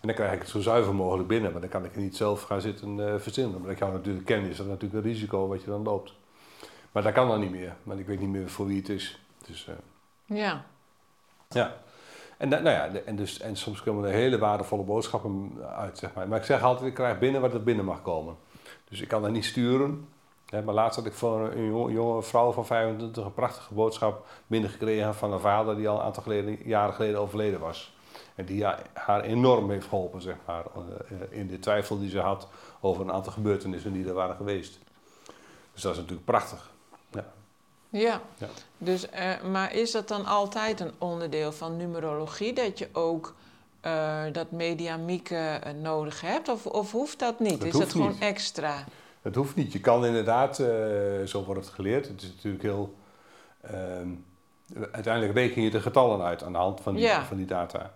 [0.01, 2.17] En dan krijg ik het zo zuiver mogelijk binnen, maar dan kan ik er niet
[2.17, 3.57] zelf gaan zitten uh, verzinnen.
[3.57, 6.15] Omdat ik jou natuurlijk ken, is dat natuurlijk een risico wat je dan loopt.
[6.93, 9.21] Maar dat kan dan niet meer, want ik weet niet meer voor wie het is.
[9.47, 9.75] Dus, uh,
[10.39, 10.67] ja.
[11.49, 11.77] Ja.
[12.37, 16.29] En, nou ja, en, dus, en soms komen er hele waardevolle boodschappen uit, zeg maar.
[16.29, 18.37] Maar ik zeg altijd, ik krijg binnen wat er binnen mag komen.
[18.89, 20.09] Dus ik kan dat niet sturen.
[20.51, 25.33] maar laatst had ik voor een jonge, vrouw van 25 een prachtige boodschap binnengekregen van
[25.33, 26.33] een vader die al een aantal
[26.65, 27.95] jaren geleden overleden was.
[28.35, 32.49] En die haar enorm heeft geholpen, zeg maar, eh, in de twijfel die ze had
[32.81, 34.79] over een aantal gebeurtenissen die er waren geweest.
[35.73, 36.75] Dus dat is natuurlijk prachtig.
[37.99, 38.47] Ja, ja.
[38.79, 43.35] Dus, uh, maar is dat dan altijd een onderdeel van numerologie, dat je ook
[43.87, 46.49] uh, dat mediamieke uh, nodig hebt?
[46.49, 47.61] Of, of hoeft dat niet?
[47.61, 48.85] Dat is dat gewoon extra?
[49.23, 49.73] Dat hoeft niet.
[49.73, 50.57] Je kan inderdaad,
[51.25, 52.95] zo wordt het geleerd, het is natuurlijk heel...
[53.61, 54.09] Ehm,
[54.93, 57.25] uiteindelijk reken je de getallen uit aan de hand van die, ja.
[57.25, 57.93] van die data.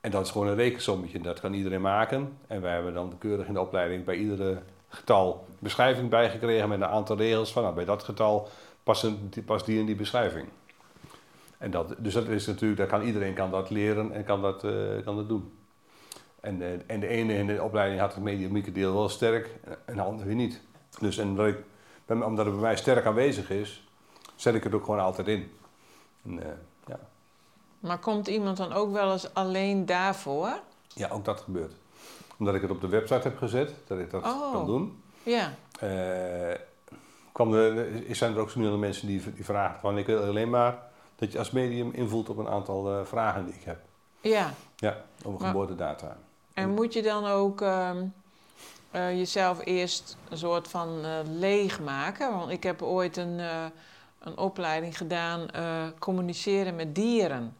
[0.00, 1.20] En dat is gewoon een rekensommetje.
[1.20, 2.38] Dat kan iedereen maken.
[2.46, 6.86] En wij hebben dan keurig in de opleiding bij iedere getal beschrijving bijgekregen met een
[6.86, 7.52] aantal regels.
[7.52, 8.48] Van nou, bij dat getal
[8.82, 9.06] past,
[9.44, 10.48] past die in die beschrijving.
[11.58, 14.64] En dat, dus dat is natuurlijk, dat kan, iedereen kan dat leren en kan dat,
[14.64, 15.52] uh, kan dat doen.
[16.40, 19.50] En, uh, en de ene in de opleiding had het mediumieke deel wel sterk
[19.84, 20.60] en de andere weer niet.
[20.98, 21.56] Dus en omdat, ik,
[22.06, 23.86] omdat het bij mij sterk aanwezig is,
[24.36, 25.52] zet ik het ook gewoon altijd in.
[26.24, 26.42] En, uh,
[26.86, 26.98] ja.
[27.80, 30.60] Maar komt iemand dan ook wel eens alleen daarvoor?
[30.94, 31.72] Ja, ook dat gebeurt.
[32.38, 34.52] Omdat ik het op de website heb gezet, dat ik dat Oh.
[34.52, 35.02] kan doen.
[35.22, 35.54] Ja.
[37.32, 40.78] Kwam er, zijn er ook snelle mensen die, die vragen van ik wil alleen maar
[41.16, 43.78] dat je als medium invult op een aantal eh, vragen die ik heb.
[44.20, 44.54] Ja.
[44.76, 46.16] Ja, over Maar- geboortedata.
[46.54, 48.04] En moet je dan ook ehm,
[48.90, 52.32] eh, jezelf eerst een soort van eh leeg maken?
[52.36, 53.38] Want ik heb ooit een,
[54.18, 55.46] een opleiding gedaan,
[55.98, 57.56] communiceren met dieren.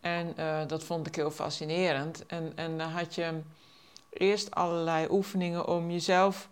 [0.00, 0.34] En
[0.66, 2.26] dat vond ik heel fascinerend.
[2.26, 3.40] En, en dan had je
[4.10, 6.48] eerst allerlei oefeningen om jezelf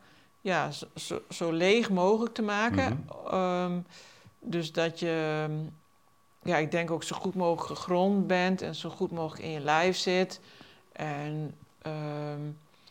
[0.46, 3.09] ja, zo, zo, leeg mogelijk te maken.
[3.30, 3.78] Ehm,
[4.40, 5.46] dus dat je,
[6.42, 9.61] ja, ik denk ook zo goed mogelijk gegrond bent en zo goed mogelijk in je
[9.61, 10.40] lijf zit.
[10.92, 12.40] En ehm,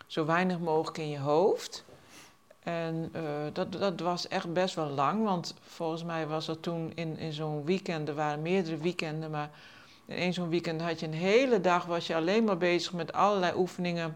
[0.08, 1.84] zo weinig mogelijk in je hoofd.
[2.64, 6.92] En eh, dat, dat was echt best wel lang, want volgens mij was dat toen
[6.96, 9.50] in, in zo'n weekend, er waren meerdere weekenden, maar
[10.06, 13.14] in één zo'n weekend had je een hele dag, was je alleen maar bezig met
[13.14, 14.16] allerlei oefeningen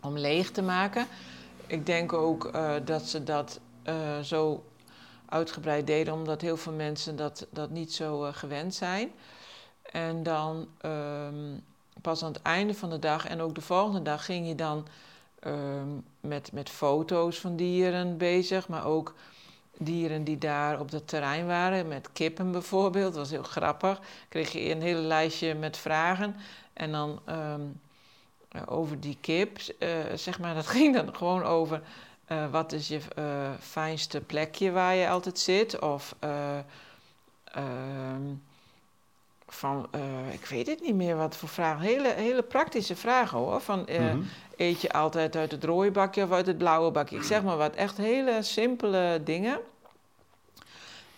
[0.00, 1.06] om leeg te maken.
[1.72, 4.64] Ik denk ook eh, dat ze dat eh, zo
[5.26, 9.12] uitgebreid deden, omdat heel veel mensen dat, dat niet zo eh, gewend zijn.
[9.82, 11.56] En dan ehm,
[12.02, 14.86] pas aan het einde van de dag en ook de volgende dag ging je dan
[15.38, 15.88] ehm,
[16.20, 19.14] met, met foto's van dieren bezig, maar ook
[19.78, 23.14] dieren die daar op dat terrein waren, met kippen bijvoorbeeld.
[23.14, 24.00] Dat was heel grappig.
[24.28, 26.36] Kreeg je een hele lijstje met vragen
[26.72, 27.66] en dan ehm, eh,
[28.66, 31.82] over die kip, eh, zeg maar, dat ging dan gewoon over
[32.26, 36.58] eh, wat is je eh, fijnste plekje waar je altijd zit, of eh,
[37.44, 38.22] ehm,
[39.48, 43.60] van, eh, ik weet het niet meer wat voor vragen, hele, hele praktische vragen hoor,
[43.60, 44.22] van eh, Mhm.
[44.56, 47.16] eet je altijd uit het rode bakje of uit het blauwe bakje?
[47.16, 49.60] Ik zeg maar wat, echt hele simpele dingen.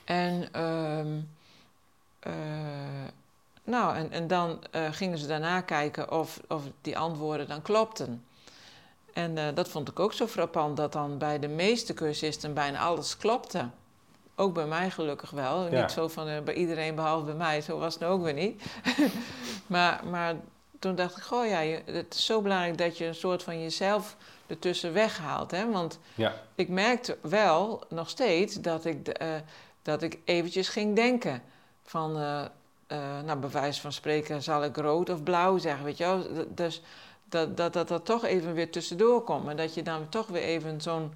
[0.05, 1.19] En, ehm,
[2.21, 2.33] eh,
[3.65, 8.25] nou, en, en dan eh, gingen ze daarna kijken of, of die antwoorden dan klopten.
[9.13, 12.79] En eh, dat vond ik ook zo frappant, dat dan bij de meeste cursisten bijna
[12.79, 13.69] alles klopte.
[14.37, 15.71] Ook bij mij gelukkig wel.
[15.71, 15.81] Ja.
[15.81, 18.63] Niet zo van eh, bij iedereen behalve bij mij, zo was het ook weer niet.
[19.67, 20.35] maar, maar
[20.79, 23.63] toen dacht ik, goh ja, je- het is zo belangrijk dat je een soort van
[23.63, 25.51] jezelf ertussen weghaalt.
[25.51, 25.71] Hè?
[25.71, 29.41] Want Ja, ik merkte wel nog steeds dat ik, de,
[29.83, 31.43] dat ik eventjes ging denken.
[31.85, 32.17] Van,
[32.87, 36.47] eh, nou, bij wijze van spreken zal ik rood of blauw zeggen, weet je wel.
[36.49, 36.83] Dus
[37.29, 39.45] dat dat, dat dat toch even weer tussendoor komt.
[39.45, 41.13] Maar dat je dan toch weer even zo'n,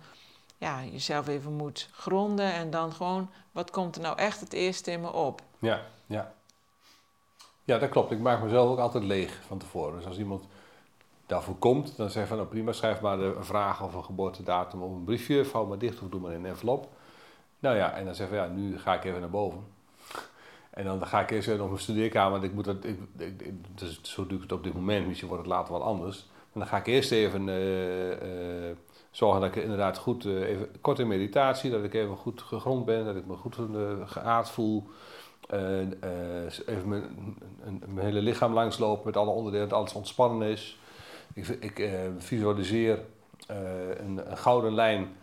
[0.58, 2.52] ja, jezelf even moet gronden.
[2.52, 5.42] En dan gewoon, wat komt er nou echt het eerste in me op?
[5.58, 6.32] ja, ja.
[7.64, 8.10] Ja, dat klopt.
[8.10, 9.96] Ik maak mezelf ook altijd leeg van tevoren.
[9.96, 10.44] Dus als iemand
[11.26, 14.82] daarvoor komt, dan zeg ik van nou prima, schrijf maar een vraag of een geboortedatum
[14.82, 16.88] op een briefje, vouw maar dicht of doe maar in een envelop.
[17.58, 19.66] Nou ja, en dan zeg ik ja, nu ga ik even naar boven.
[20.78, 22.98] En dan ga ik eerst op mijn studeerkamer, want ik moet dat, ik,
[23.74, 26.26] dus zo doe ik het op dit moment, misschien wordt het later wel anders.
[26.52, 28.76] Maar dan ga ik eerst even eh, eh,
[29.10, 32.84] zorgen dat ik inderdaad goed, eh, even kort in meditatie, dat ik even goed gegrond
[32.84, 33.56] ben, dat ik me goed
[34.04, 34.88] geaard voel.
[36.66, 37.36] Even mijn,
[37.86, 40.78] mijn hele lichaam langslopen met alle onderdelen, dat alles ontspannen is.
[41.34, 43.00] Ik, visualiseer
[43.46, 45.16] een, een gouden lijn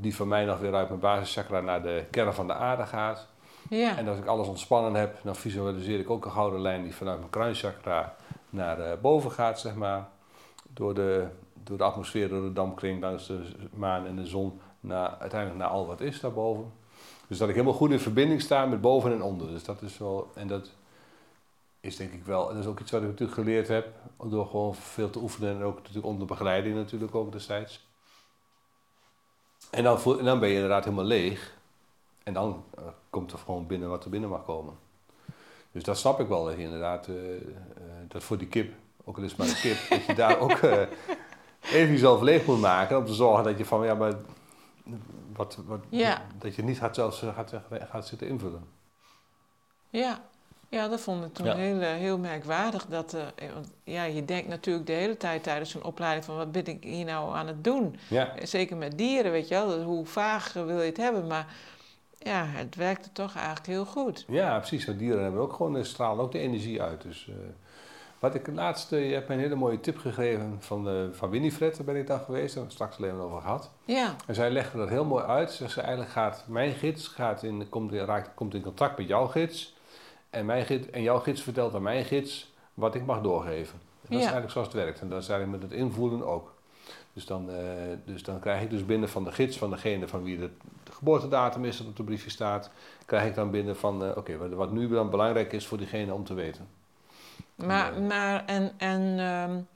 [0.00, 3.28] die van mij nog weer uit mijn basischakra naar de kern van de aarde gaat.
[3.70, 6.94] Ja, En als ik alles ontspannen heb, dan visualiseer ik ook een gouden lijn die
[6.94, 8.16] vanuit mijn kruinchakra
[8.50, 10.08] naar eh, boven gaat, zeg maar.
[10.72, 11.26] Door de,
[11.64, 15.70] door de atmosfeer, door de dampkring, langs de maan en de zon, naar, uiteindelijk naar
[15.70, 16.72] al wat is daarboven.
[17.26, 19.48] Dus dat ik helemaal goed in verbinding sta met boven en onder.
[19.48, 20.70] Dus dat is wel, en dat
[21.80, 23.86] is denk ik wel, en dat is ook iets wat ik natuurlijk geleerd heb,
[24.24, 27.88] door gewoon veel te oefenen en ook natuurlijk onder begeleiding natuurlijk ook destijds.
[29.70, 31.58] En dan, en dan ben je inderdaad helemaal leeg.
[32.22, 34.74] En dan eh, komt er gewoon binnen wat er binnen mag komen.
[35.72, 37.42] Dus dat snap ik wel, dat je inderdaad, eh, eh,
[38.08, 38.72] dat voor die kip,
[39.04, 40.58] ook al is het maar een kip, dat je daar ook
[41.62, 42.96] even jezelf leeg moet maken.
[42.98, 44.12] Om te zorgen dat je van, ja, maar
[45.36, 46.22] wat, wat, Ja.
[46.38, 47.52] dat je niet gaat, zelfs gaat,
[47.90, 48.64] gaat zitten invullen.
[49.90, 50.20] ja.
[50.68, 51.54] ja, dat vond ik toen Ja.
[51.54, 52.86] heel, heel merkwaardig.
[52.86, 56.52] Dat, eh, want, ja, je denkt natuurlijk de hele tijd tijdens zo'n opleiding van wat
[56.52, 57.96] ben ik hier nou aan het doen?
[58.08, 59.68] Ja, Zeker met dieren, weet je wel.
[59.68, 61.26] dat- Hoe vaag wil je het hebben?
[61.26, 61.54] Maar
[62.22, 64.24] ja, het werkte toch eigenlijk heel goed.
[64.28, 64.86] ja precies.
[64.86, 67.02] Want dieren hebben ook gewoon, eh, stralen ook de energie uit.
[67.02, 67.34] Dus, eh,
[68.18, 71.76] Wat ik laatst, je hebt mij een hele mooie tip gegeven van, uh, van Winifred,
[71.76, 73.70] daar ben ik dan geweest, daar hebben we straks alleen over gehad.
[73.84, 74.16] Ja.
[74.26, 75.52] En zij legde dat heel mooi uit.
[75.52, 79.26] Ze zei eigenlijk gaat, mijn gids gaat in, komt, raakt, komt in contact met jouw
[79.26, 79.76] gids.
[80.30, 80.90] En, mijn gids.
[80.90, 83.78] en jouw gids vertelt aan mijn gids wat ik mag doorgeven.
[84.00, 85.00] En dat is eigenlijk zoals het werkt.
[85.00, 86.54] En dat is eigenlijk met het invoelen ook.
[87.12, 87.56] Dus dan, uh,
[88.04, 90.79] dus dan krijg ik dus binnen van de gids van degene van wie de, de
[91.00, 92.70] geboortedatum is dat op de briefje staat,
[93.06, 96.14] krijg ik dan binnen van, uh, oké, wat, wat, nu dan belangrijk is voor diegene
[96.14, 96.68] om te weten.
[97.54, 99.66] Maar, en, maar en, en um,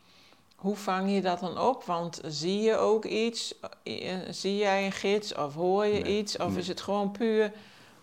[0.57, 1.85] hoe vang je dat dan op?
[1.85, 3.55] Want zie je ook iets?
[4.31, 6.37] Zie jij een gids of hoor je Nee, iets?
[6.37, 6.59] Of nee.
[6.59, 7.53] is het gewoon puur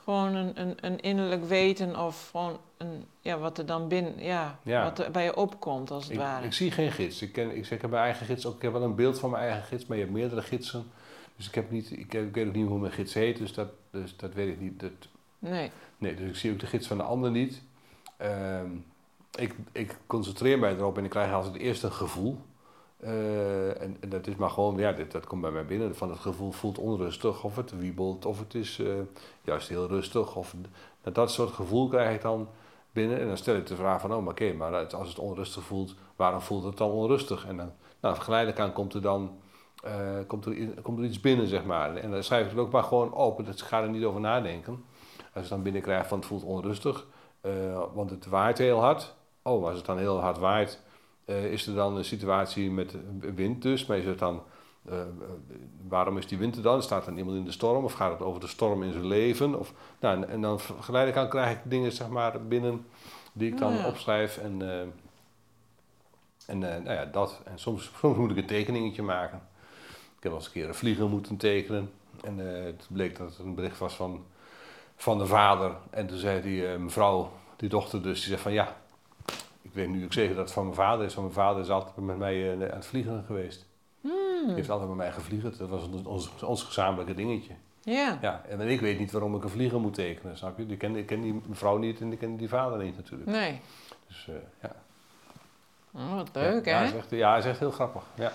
[0.03, 4.59] gewoon een, een, een innerlijk weten of gewoon een, ja, wat er dan binnen, ja,
[4.63, 4.83] Ja.
[4.83, 6.45] wat er bij je opkomt als het Ik, ware?
[6.45, 7.21] ik zie geen gids.
[7.21, 8.55] Ik, ken, ik, zeg, ik heb mijn eigen gids ook.
[8.55, 10.91] Ik heb wel een beeld van mijn eigen gids, maar je hebt meerdere gidsen.
[11.35, 13.53] Dus ik, heb niet, ik, heb- ik weet ook niet hoe mijn gids heet, dus
[13.53, 14.79] dat, dus dat weet ik niet.
[14.79, 14.91] Dat,
[15.39, 15.71] nee.
[15.97, 17.61] nee, dus ik zie ook de gids van de ander niet.
[18.17, 18.69] Ehm,
[19.37, 22.37] ik, ik concentreer mij erop en ik krijg als het eerst een gevoel.
[22.97, 25.95] Eh, en, en dat is maar gewoon, ja, dit, dat komt bij mij binnen.
[25.95, 28.93] Van het gevoel voelt onrustig, of het wiebelt, of het is eh,
[29.41, 30.35] juist heel rustig.
[30.35, 30.55] Of,
[31.01, 32.47] dat, dat soort gevoel krijg ik dan
[32.91, 33.19] binnen.
[33.19, 35.95] En dan stel ik de vraag van, oh, maar oké, maar als het onrustig voelt,
[36.15, 37.45] waarom voelt het dan onrustig?
[37.47, 39.37] En dan, nou, geleidelijk aan komt er dan
[39.81, 39.93] eh,
[40.27, 41.95] komt er, komt er iets binnen, zeg maar.
[41.95, 43.45] En dan schrijf ik het ook maar gewoon op.
[43.45, 44.83] Dus ik ga er niet over nadenken.
[45.33, 47.05] Als ik dan binnenkrijg van het voelt onrustig,
[47.41, 47.51] eh,
[47.93, 49.15] want het waait heel hard.
[49.41, 50.81] Oh, als het dan heel hard waait,
[51.25, 52.95] eh, is er dan een situatie met
[53.35, 53.85] wind dus.
[53.85, 54.41] Maar is het dan,
[55.87, 56.81] waarom is die wind er dan?
[56.83, 57.83] Staat er iemand in de storm?
[57.83, 59.59] Of gaat het over de storm in zijn leven?
[59.59, 62.85] Of, nou, en, en dan geleidelijk aan krijg ik dingen zeg maar, binnen
[63.33, 63.87] die ik dan Ah, ja.
[63.87, 64.37] opschrijf.
[64.37, 64.61] En,
[66.47, 67.41] en nou ja, dat.
[67.45, 69.41] En soms, soms moet ik een tekeningetje maken.
[70.21, 71.91] Ik heb wel eens een keer een vlieger moeten tekenen.
[72.23, 74.25] En eh, het bleek dat het een bericht was van,
[74.95, 75.71] van de vader.
[75.89, 78.75] En toen zei die eh, mevrouw, die dochter dus, die zegt van ja,
[79.61, 81.13] ik weet nu ook zeker dat het van mijn vader is.
[81.13, 83.65] Want mijn vader is altijd met mij eh, aan het vliegen geweest.
[84.01, 84.45] Hmm.
[84.45, 85.57] Die heeft altijd met mij gevliegd.
[85.57, 87.53] Dat was ons, ons, ons gezamenlijke dingetje.
[87.83, 88.17] Ja.
[88.21, 90.65] Ja, en ik weet niet waarom ik een vlieger moet tekenen, snap je?
[90.65, 93.29] Ik ken, ik ken die mevrouw niet en ik ken die vader niet natuurlijk.
[93.29, 93.59] Nee.
[94.07, 94.29] Dus
[94.61, 94.75] ja.
[95.91, 96.85] Oh, wat leuk, ja, hè?
[96.85, 98.03] Is echt, ja, is echt heel grappig.
[98.15, 98.31] Ja.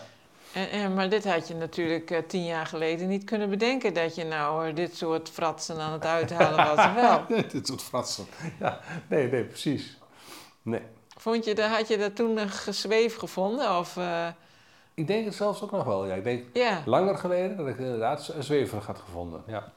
[0.57, 3.95] En, en, maar dit had je natuurlijk eh, tien jaar geleden niet kunnen bedenken...
[3.95, 6.95] dat je nou eh, dit soort fratsen aan het uithalen was.
[6.95, 7.25] Wel.
[7.53, 8.27] Dit soort fratsen.
[8.61, 9.99] Ja, nee, nee, precies.
[10.63, 10.83] Nee.
[11.17, 13.79] Vond je, had je dat toen een gezweef gevonden?
[13.79, 14.29] Of, eh,
[14.95, 16.07] Ik denk het zelfs ook nog wel.
[16.07, 16.15] Ja.
[16.15, 16.83] Ik denk ja.
[16.85, 19.43] langer geleden dat ik inderdaad een zweverig had gevonden.
[19.47, 19.73] Ja.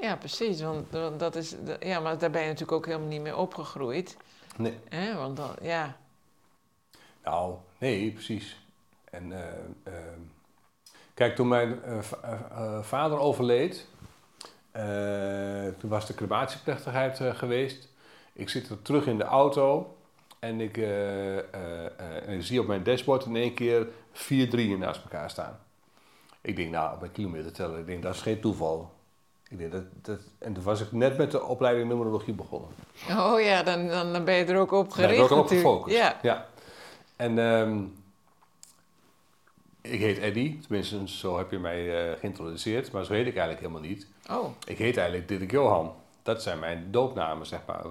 [0.00, 0.60] ja, precies.
[0.60, 4.16] Want, want dat is, ja, maar daar ben je natuurlijk ook helemaal niet mee opgegroeid.
[4.56, 4.78] Nee.
[4.88, 5.14] Hè?
[5.14, 5.96] Want dan, ja.
[7.24, 8.56] Nou, nee, precies.
[9.10, 9.48] En eh,
[9.82, 9.92] eh,
[11.14, 13.86] kijk, toen mijn eh, eh, vader overleed,
[15.78, 17.88] toen was de crematieplechtigheid geweest.
[18.32, 19.96] Ik zit er terug in de auto
[20.38, 25.30] en ik, en ik zie op mijn dashboard in één keer vier drieën naast elkaar
[25.30, 25.58] staan.
[26.40, 28.92] Ik denk, nou, op mijn kilometer tellen, ik denk, dat is geen toeval.
[29.48, 32.70] Ik denk, dat, dat, en toen was ik net met de opleiding numerologie begonnen.
[33.10, 35.96] Oh ja, dan, dan, ben je er ook op gericht ben ik ook op gefocust.
[35.96, 36.18] Ja.
[36.22, 36.46] ja.
[37.18, 37.82] En ehm,
[39.80, 43.60] ik heet Eddy, tenminste zo heb je mij eh, geïntroduceerd, maar zo heet ik eigenlijk
[43.60, 44.06] helemaal niet.
[44.30, 45.94] Oh, Ik heet eigenlijk Dirk Johan.
[46.22, 47.82] Dat zijn mijn doopnamen, zeg maar.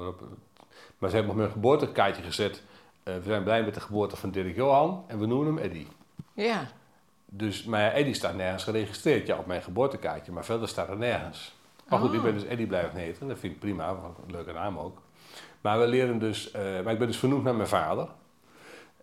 [0.98, 2.64] Maar ze hebben op mijn geboortekaartje gezet,
[3.04, 5.86] eh, we zijn blij met de geboorte van Dirk Johan en we noemen hem Eddy.
[6.34, 6.68] ja.
[7.30, 11.56] Dus, maar Eddy staat nergens geregistreerd, ja, op mijn geboortekaartje, maar verder staat er nergens.
[11.90, 12.16] Maar goed, Oh.
[12.16, 15.02] ik ben dus Eddy blijven heten, dat vind ik prima, een leuke naam ook.
[15.62, 18.08] Maar we leren dus, eh, maar ik ben dus vernoemd naar mijn vader.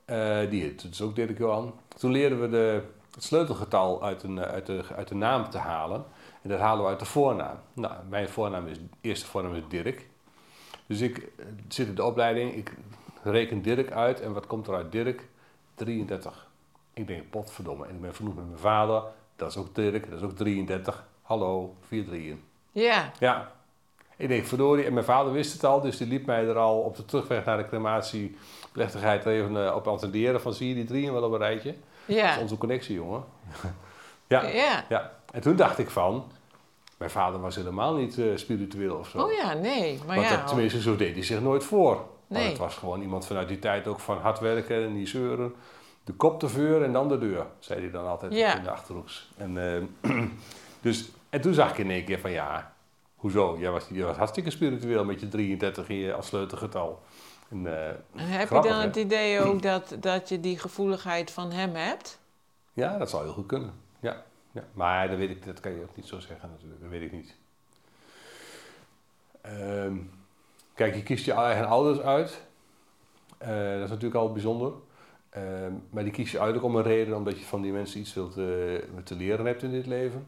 [0.04, 1.74] Eh, die heet dus ook Dirk Johan.
[1.96, 2.82] Toen leerden we de,
[3.14, 6.04] het sleutelgetal uit, een, eh, uit, de, uit de naam te halen.
[6.42, 7.56] En dat halen we uit de voornaam.
[7.72, 10.08] Nou, mijn voornaam is, eerste voornaam is Dirk.
[10.86, 12.74] Dus ik eh, zit in de opleiding, ik
[13.22, 14.20] reken Dirk uit.
[14.20, 15.28] En wat komt er uit Dirk?
[15.74, 16.48] 33.
[16.92, 17.86] Ik denk, potverdomme.
[17.86, 19.02] En ik ben vernoemd met mijn vader.
[19.36, 21.06] Dat is ook Dirk, dat is ook 33.
[21.22, 22.44] Hallo, 4 drieën.
[22.72, 23.12] Ja.
[23.18, 23.52] Ja.
[24.16, 24.84] Ik denk, verdorie.
[24.84, 27.44] En mijn vader wist het al, dus die liep mij er al op de terugweg
[27.44, 30.40] naar de crematieplechtigheid even eh, op attenderen.
[30.40, 31.70] Van, zie je die drieën wel op een rijtje?
[32.06, 32.38] Dat is Ja.
[32.40, 33.24] onze connectie, jongen.
[34.26, 34.84] ja, Ja.
[34.88, 35.12] ja.
[35.32, 36.24] En toen dacht ik van,
[36.98, 39.18] mijn vader was helemaal niet eh, spiritueel of zo.
[39.18, 39.98] Oh ja, nee.
[40.06, 40.36] Maar Want ja.
[40.36, 41.94] dat, tenminste, zo deed hij zich nooit voor.
[41.94, 42.48] Maar Nee.
[42.48, 45.54] het was gewoon iemand vanuit die tijd ook van hard werken en niet zeuren.
[46.04, 48.56] De kop te vuur en dan de deur, zei hij dan altijd Ja.
[48.56, 49.30] in de Achterhoeks.
[49.36, 50.10] En, eh,
[50.80, 52.73] dus, en toen zag ik in één keer van ja,
[53.24, 53.56] hoezo?
[53.58, 57.02] Jij was, jij was hartstikke spiritueel met je 33 in je als sleutelgetal.
[57.48, 58.86] En, eh, heb grappig, je dan hè?
[58.86, 62.18] het idee ook dat, dat je die gevoeligheid van hem hebt?
[62.72, 63.72] Ja, dat zou heel goed kunnen.
[64.00, 64.64] Ja, ja.
[64.72, 66.80] Maar dat weet ik, dat kan je ook niet zo zeggen natuurlijk.
[66.80, 67.34] Dat weet ik niet.
[69.40, 69.96] Ehm,
[70.74, 72.40] kijk, je kiest je eigen ouders uit.
[73.38, 74.72] Eh, dat is natuurlijk al bijzonder.
[75.30, 78.00] Ehm, maar die kies je uit ook om een reden, omdat je van die mensen
[78.00, 78.44] iets wilt eh,
[79.04, 80.26] te leren hebt in dit leven.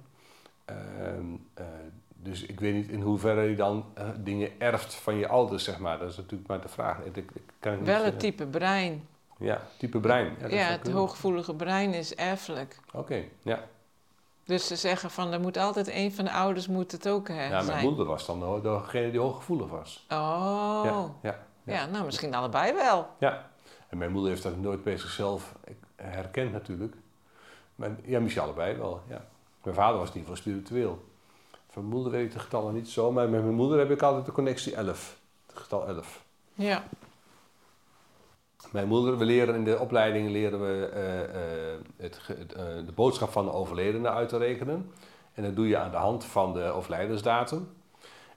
[2.26, 5.64] Eh, dus ik weet niet in hoeverre je dan eh, dingen erft van je ouders,
[5.64, 5.98] zeg maar.
[5.98, 6.98] Dat is natuurlijk maar de vraag.
[7.04, 7.26] Ik, ik,
[7.58, 8.18] kan ik niet Wel het zeggen.
[8.20, 9.08] type brein.
[9.38, 10.36] Ja, type brein.
[10.48, 10.98] Ja, het kunnen.
[10.98, 12.78] hooggevoelige brein is erfelijk.
[12.92, 13.64] Oké, ja.
[14.44, 17.42] Dus ze zeggen van, er moet altijd een van de ouders moet het ook hè,
[17.44, 17.48] ja.
[17.48, 17.84] Mijn zijn.
[17.84, 20.06] moeder was dan de- degene die hooggevoelig was.
[20.10, 21.86] Oh, Ja, ja, ja.
[21.86, 23.08] nou misschien allebei wel.
[23.18, 23.50] Ja,
[23.88, 25.54] en mijn moeder heeft dat nooit bij zichzelf
[25.96, 26.94] herkend natuurlijk.
[27.74, 29.24] Maar ja, misschien allebei wel, ja.
[29.62, 31.04] Mijn vader was in ieder geval spiritueel.
[31.76, 34.02] Van mijn moeder weet ik de getallen niet zo, maar met mijn moeder heb ik
[34.02, 35.18] altijd de connectie 11.
[35.46, 36.24] Het getal 11.
[36.54, 36.84] Ja,
[38.70, 41.22] Mijn moeder, we leren in de opleiding leren we eh,
[41.74, 42.20] eh, het,
[42.52, 44.92] eh, de boodschap van de overledene uit te rekenen.
[45.34, 47.68] En dat doe je aan de hand van de overlijdensdatum.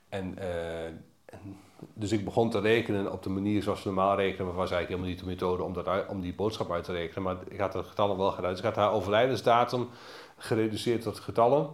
[0.08, 1.04] En, en-
[1.94, 4.88] dus ik begon te rekenen op de manier zoals we normaal rekenen, maar was eigenlijk
[4.88, 7.22] helemaal niet de methode om, dat uit- om die boodschap uit te rekenen.
[7.22, 8.50] Maar ik had de getallen wel gedaan.
[8.50, 9.88] Dus ik had haar overlijdensdatum
[10.36, 11.68] gereduceerd tot getallen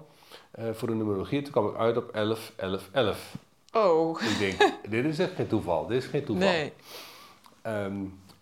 [0.57, 1.43] eh, voor de numerologie.
[1.43, 3.35] Toen kwam ik uit op 11, 11, 11.
[3.73, 5.87] oh, Ik denk, dit is echt geen toeval.
[5.87, 6.49] Dit is geen toeval.
[6.49, 6.73] nee.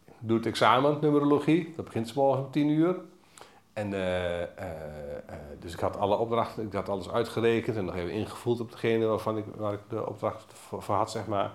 [0.04, 1.72] Ik doe het examen numerologie.
[1.76, 2.96] Dat begint 's morgens om 10 uur.
[3.72, 4.48] En, eh, eh,
[5.60, 9.06] dus ik had alle opdrachten, ik had alles uitgerekend en nog even ingevuld op degene
[9.06, 11.52] waarvan ik, waar ik de opdracht voor, voor had, zeg maar.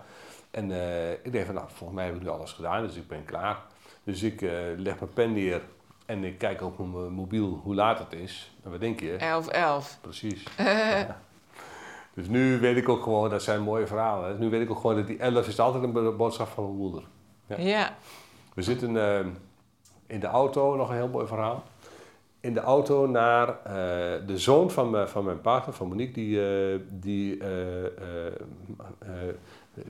[0.51, 0.71] En
[1.23, 3.65] ik dacht van, nou, volgens mij heb ik nu alles gedaan, dus ik ben klaar.
[4.03, 4.41] Dus ik
[4.77, 5.61] leg mijn pen neer
[6.09, 8.51] en ik kijk op mijn mobiel hoe laat het is.
[8.63, 9.15] En wat denk je?
[9.15, 9.97] 11, 11.
[10.01, 10.43] Precies.
[10.57, 11.19] Ja.
[12.13, 14.29] Dus nu weet ik ook gewoon, dat zijn mooie verhalen.
[14.29, 14.37] hè.
[14.37, 16.75] Nu weet ik ook gewoon dat die 11 is altijd een bo- boodschap van mijn
[16.77, 17.03] moeder.
[17.47, 17.57] Ja.
[17.57, 17.95] Ja.
[18.53, 19.25] We zitten eh,
[20.07, 21.63] in de auto, nog een heel mooi verhaal.
[22.39, 23.73] In de auto naar eh,
[24.27, 27.37] de zoon van, mijn- van mijn partner, van Monique, die, eh, die,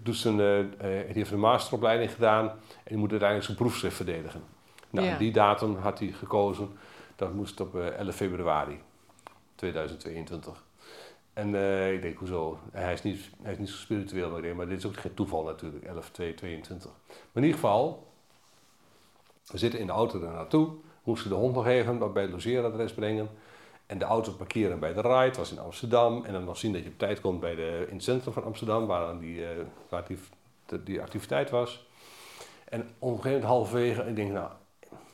[0.03, 4.41] doet zijn, die heeft een masteropleiding gedaan en die moet uiteindelijk zijn proefschrift verdedigen.
[4.89, 5.17] Nou, Ja.
[5.17, 6.69] die datum had hij gekozen,
[7.15, 8.79] dat moest op eh, 11 februari
[9.55, 10.63] 2022.
[11.33, 12.59] En eh, ik denk, hoezo?
[12.71, 14.97] Hij is, niet, hij is niet zo spiritueel, maar, ik denk, maar dit is ook
[14.97, 16.91] geen toeval natuurlijk, 11 2 22.
[17.05, 18.07] Maar in ieder geval,
[19.51, 20.69] we zitten in de auto er naartoe,
[21.03, 23.29] moesten de hond nog even bij het logeeradres brengen.
[23.85, 26.25] En de auto parkeren bij de ride, het was in Amsterdam.
[26.25, 28.43] En dan nog zien dat je op tijd komt bij de, in het centrum van
[28.43, 30.17] Amsterdam, waar, dan die, eh, waar die,
[30.83, 31.87] die activiteit was.
[32.65, 34.51] En op een gegeven moment halverwege, ik denk, nou,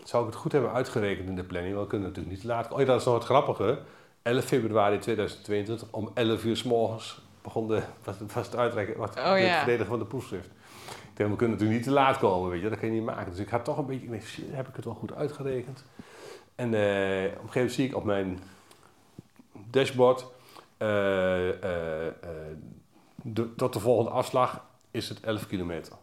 [0.07, 1.73] zou ik het goed hebben uitgerekend in de planning?
[1.75, 2.75] Want we kunnen natuurlijk niet te laat komen.
[2.75, 3.79] Oh ja, dat is nog het grappige.
[4.21, 8.97] 11 februari 2022, om 11 uur s morgens begon de, was, het- was het uitreiken,
[8.97, 9.57] wat, Oh het ja.
[9.57, 10.45] verdedigen van de proefschrift.
[10.85, 13.03] Ik denk, we kunnen natuurlijk niet te laat komen, weet je, dat kan je niet
[13.05, 13.31] maken.
[13.31, 15.83] Dus ik had toch een beetje, ik denk, shit, heb ik het wel goed uitgerekend?
[16.55, 18.39] En eh, op een gegeven moment zie ik op mijn
[19.69, 20.21] dashboard,
[20.77, 20.87] eh,
[23.21, 25.93] de- tot de volgende afslag is het 11 kilometer.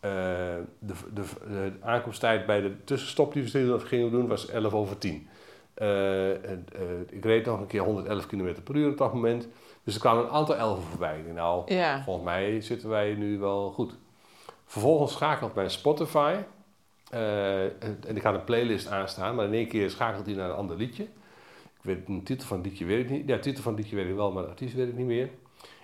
[0.00, 0.10] Eh,
[0.78, 5.28] de, de, de aankomsttijd bij de tussenstop die we gingen doen was 11 over 10.
[5.74, 6.80] Eh, en, eh,
[7.10, 9.48] ik reed nog een keer 111 km per uur op dat moment.
[9.84, 11.24] Dus er kwamen een aantal elfen voorbij.
[11.34, 12.02] Nou, Ja.
[12.02, 13.94] volgens mij zitten wij nu wel goed.
[14.66, 16.34] Vervolgens schakelt mijn Spotify.
[17.10, 20.56] en en ik had een playlist aanstaan, maar in één keer schakelt hij naar een
[20.56, 21.02] ander liedje.
[21.02, 23.28] Ik weet de titel van het liedje weet ik niet.
[23.28, 25.06] Ja, de titel van het liedje weet ik wel, maar de artiest weet ik niet
[25.06, 25.30] meer.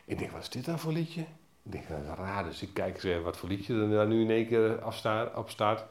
[0.05, 1.25] Ik denk, wat is dit dan voor liedje?
[1.65, 2.45] Ik denk, dat is raar.
[2.45, 5.31] Dus ik kijk eens even wat voor liedje er daar nu in één keer afsta-
[5.35, 5.85] op staat.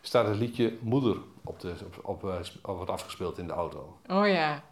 [0.00, 3.96] Staat het liedje Moeder op, de, op, op, eh, op wordt afgespeeld in de auto.
[4.10, 4.62] Oh ja.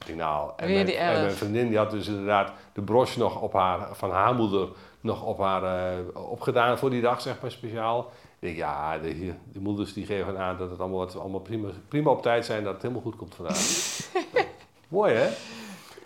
[0.00, 3.52] Ik denk, nou, en mijn, en vriendin die had dus inderdaad de broche nog op
[3.52, 4.68] haar, van haar moeder
[5.00, 5.98] nog op haar eh,
[6.30, 8.00] opgedaan voor die dag, zeg maar speciaal.
[8.38, 11.68] Ik denk, ja, de, de moeders die geven aan dat het allemaal, wat, allemaal prima,
[11.88, 13.58] prima op tijd zijn, dat het helemaal goed komt vandaag.
[14.88, 15.28] Mooi hè?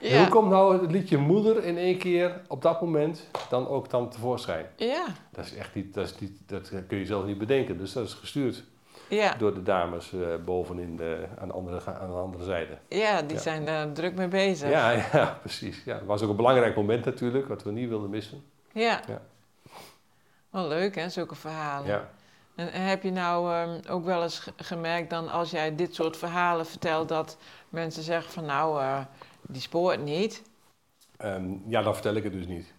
[0.00, 4.08] Hoe komt nou het liedje Moeder in één keer op dat moment dan ook dan
[4.10, 4.66] tevoorschijn?
[4.76, 5.04] Ja.
[5.30, 7.78] Dat is echt niet, dat, is niet, dat kun je zelf niet bedenken.
[7.78, 8.64] Dus dat is gestuurd
[9.08, 9.34] Ja.
[9.38, 12.78] door de dames eh, bovenin de, aan, de andere, aan de andere zijde.
[12.88, 13.42] Ja, die Ja.
[13.42, 14.70] zijn daar druk mee bezig.
[14.70, 15.82] Ja, ja, precies.
[15.84, 18.42] Ja, het was ook een belangrijk moment natuurlijk, wat we niet wilden missen.
[18.72, 19.00] Ja.
[19.08, 19.20] Ja.
[20.50, 21.86] Wel leuk hè, zulke verhalen.
[21.88, 22.08] Ja.
[22.54, 26.16] En, heb je nou ehm, ook wel eens ge- gemerkt dan als jij dit soort
[26.16, 27.36] verhalen vertelt dat
[27.68, 28.98] mensen zeggen van nou, eh,
[29.42, 30.42] die spoort niet.
[31.16, 32.72] Ehm, ja, dan vertel ik het dus niet.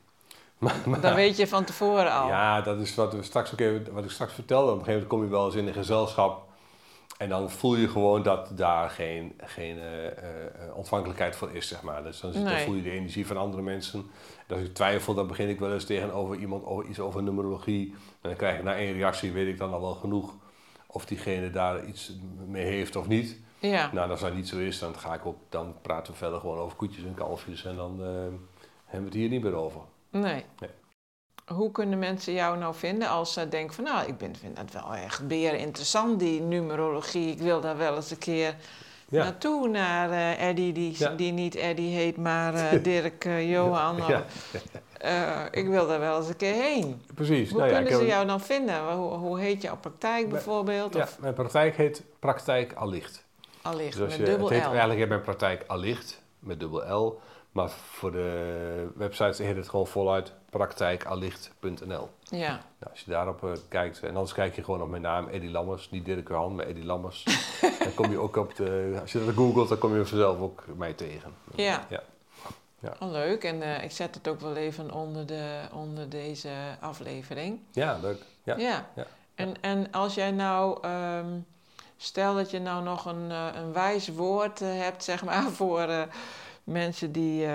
[0.61, 2.27] Maar, maar- Dan weet je van tevoren al.
[2.27, 4.71] Ja, dat is wat, we straks ook even, wat ik straks vertelde.
[4.71, 6.49] Op een gegeven moment kom je wel eens in een gezelschap.
[7.17, 11.81] En dan voel je gewoon dat daar geen, geen eh, eh, ontvankelijkheid voor is, zeg
[11.81, 12.03] maar.
[12.03, 13.99] Dus dan, voel je de energie van andere mensen.
[14.47, 17.91] En als ik twijfel, dan begin ik wel eens tegenover iemand over iets over numerologie.
[18.21, 20.33] En dan krijg ik na één reactie, weet ik dan al wel genoeg
[20.87, 22.11] of diegene daar iets
[22.47, 23.39] mee heeft of niet.
[23.69, 23.89] Ja.
[23.93, 26.57] Nou, als dat niet zo is, dan, ga ik ook, dan praten we verder gewoon
[26.57, 27.65] over koetjes en kalfjes.
[27.65, 28.39] En dan eh, hebben
[28.85, 29.81] we het hier niet meer over.
[30.09, 30.43] Nee.
[30.59, 30.69] Nee.
[31.57, 33.83] hoe kunnen mensen jou nou vinden als ze denken van...
[33.83, 37.31] nou, ik ben, vind dat wel echt beer interessant, die numerologie.
[37.31, 38.55] Ik wil daar wel eens een keer
[39.09, 39.23] Ja.
[39.23, 41.09] naartoe, naar eh Eddie, die, Ja.
[41.09, 43.97] die niet Eddie heet, maar eh, Dirk, Johan.
[44.07, 44.23] Ja.
[45.51, 47.01] Ik wil daar wel eens een keer heen.
[47.15, 47.49] Precies.
[47.49, 48.93] Hoe Nou kunnen ze jou dan vinden?
[48.93, 50.93] Hoe, hoe heet jouw praktijk Bij- bijvoorbeeld?
[50.93, 53.23] Ja, Of mijn praktijk heet Praktijk Allicht.
[53.61, 54.69] Allicht Dus met dubbel het heet L?
[54.69, 57.19] eigenlijk heb mijn praktijk Allicht met dubbel L.
[57.51, 62.09] Maar voor de website heet het gewoon voluit praktijkallicht.nl.
[62.23, 62.49] Ja,
[62.79, 65.51] Nou, als je daarop eh, kijkt, en anders kijk je gewoon op mijn naam, Eddie
[65.51, 65.89] Lammers.
[65.89, 67.23] Niet Dirk Johan, maar Eddie Lammers.
[67.83, 70.63] dan kom je ook op de, als je dat googelt, dan kom je vanzelf ook
[70.75, 71.33] mij tegen.
[71.55, 71.85] Ja.
[71.89, 72.93] ja.
[72.99, 73.43] oh, leuk.
[73.43, 76.49] En eh, ik zet het ook wel even onder, de, onder deze
[76.79, 77.59] aflevering.
[77.71, 78.21] Ja, leuk.
[78.43, 78.57] Ja.
[78.57, 78.89] Ja.
[78.95, 79.05] ja.
[79.35, 81.27] En, en als jij nou, ehm,
[82.01, 85.81] stel dat je nou nog een, eh, een wijs woord eh, hebt, zeg maar, voor
[85.81, 86.01] eh,
[86.63, 87.45] mensen die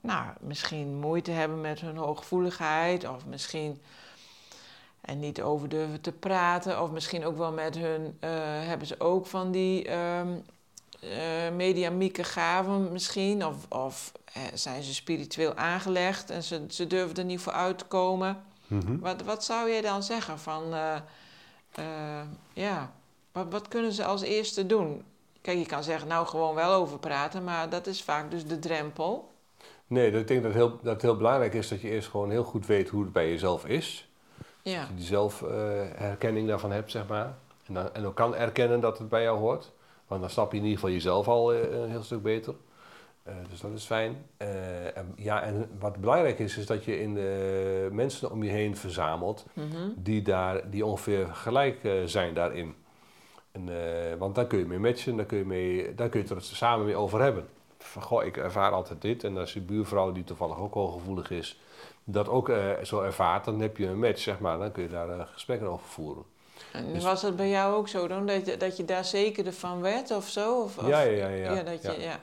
[0.00, 3.80] nou, misschien moeite hebben met hun hooggevoeligheid, of misschien
[5.00, 8.16] en niet over durven te praten, of misschien ook wel met hun,
[8.66, 10.28] hebben ze ook van die ehm
[11.00, 14.12] eh, mediamieke gaven misschien, of, of
[14.54, 18.42] zijn ze spiritueel aangelegd en ze, ze durven er niet voor uit te komen.
[18.66, 18.98] Mhm.
[18.98, 20.62] Wat, wat zou je dan zeggen van,
[22.52, 22.92] ja,
[23.38, 25.04] wat, wat kunnen ze als eerste doen?
[25.40, 28.58] Kijk, je kan zeggen, nou gewoon wel over praten, maar dat is vaak dus de
[28.58, 29.30] drempel.
[29.86, 32.30] Nee, dat- ik denk dat, heel, dat het heel belangrijk is dat je eerst gewoon
[32.30, 34.08] heel goed weet hoe het bij jezelf is.
[34.62, 37.34] Ja, Dat je die zelfherkenning daarvan hebt, zeg maar.
[37.66, 39.72] En, dan, en ook kan erkennen dat het bij jou hoort.
[40.06, 42.54] Want dan snap je in ieder geval jezelf al eh, een heel stuk beter.
[43.22, 44.26] Eh, dus dat is fijn.
[44.36, 48.50] Eh, en, ja, en wat belangrijk is, is dat je in de mensen om je
[48.50, 49.88] heen verzamelt mhm.
[49.96, 52.74] die, daar, die ongeveer gelijk zijn daarin.
[53.52, 56.26] En, eh, want dan kun je mee matchen, dan kun je, mee, dan kun je
[56.34, 57.48] het er samen mee over hebben.
[57.78, 59.24] Van, goh, ik ervaar altijd dit.
[59.24, 61.60] En als je buurvrouw, die toevallig ook hooggevoelig is,
[62.04, 64.58] dat ook eh, zo ervaart, dan heb je een match, zeg maar.
[64.58, 66.22] Dan kun je daar eh, gesprekken over voeren.
[66.72, 69.52] En Dus- was het bij jou ook zo dan, dat je, dat je daar zeker
[69.52, 70.62] van werd of zo?
[70.62, 71.62] Of, of- Ja, ja, ja, ja.
[71.62, 71.98] dat je, Ja.
[71.98, 72.20] ja.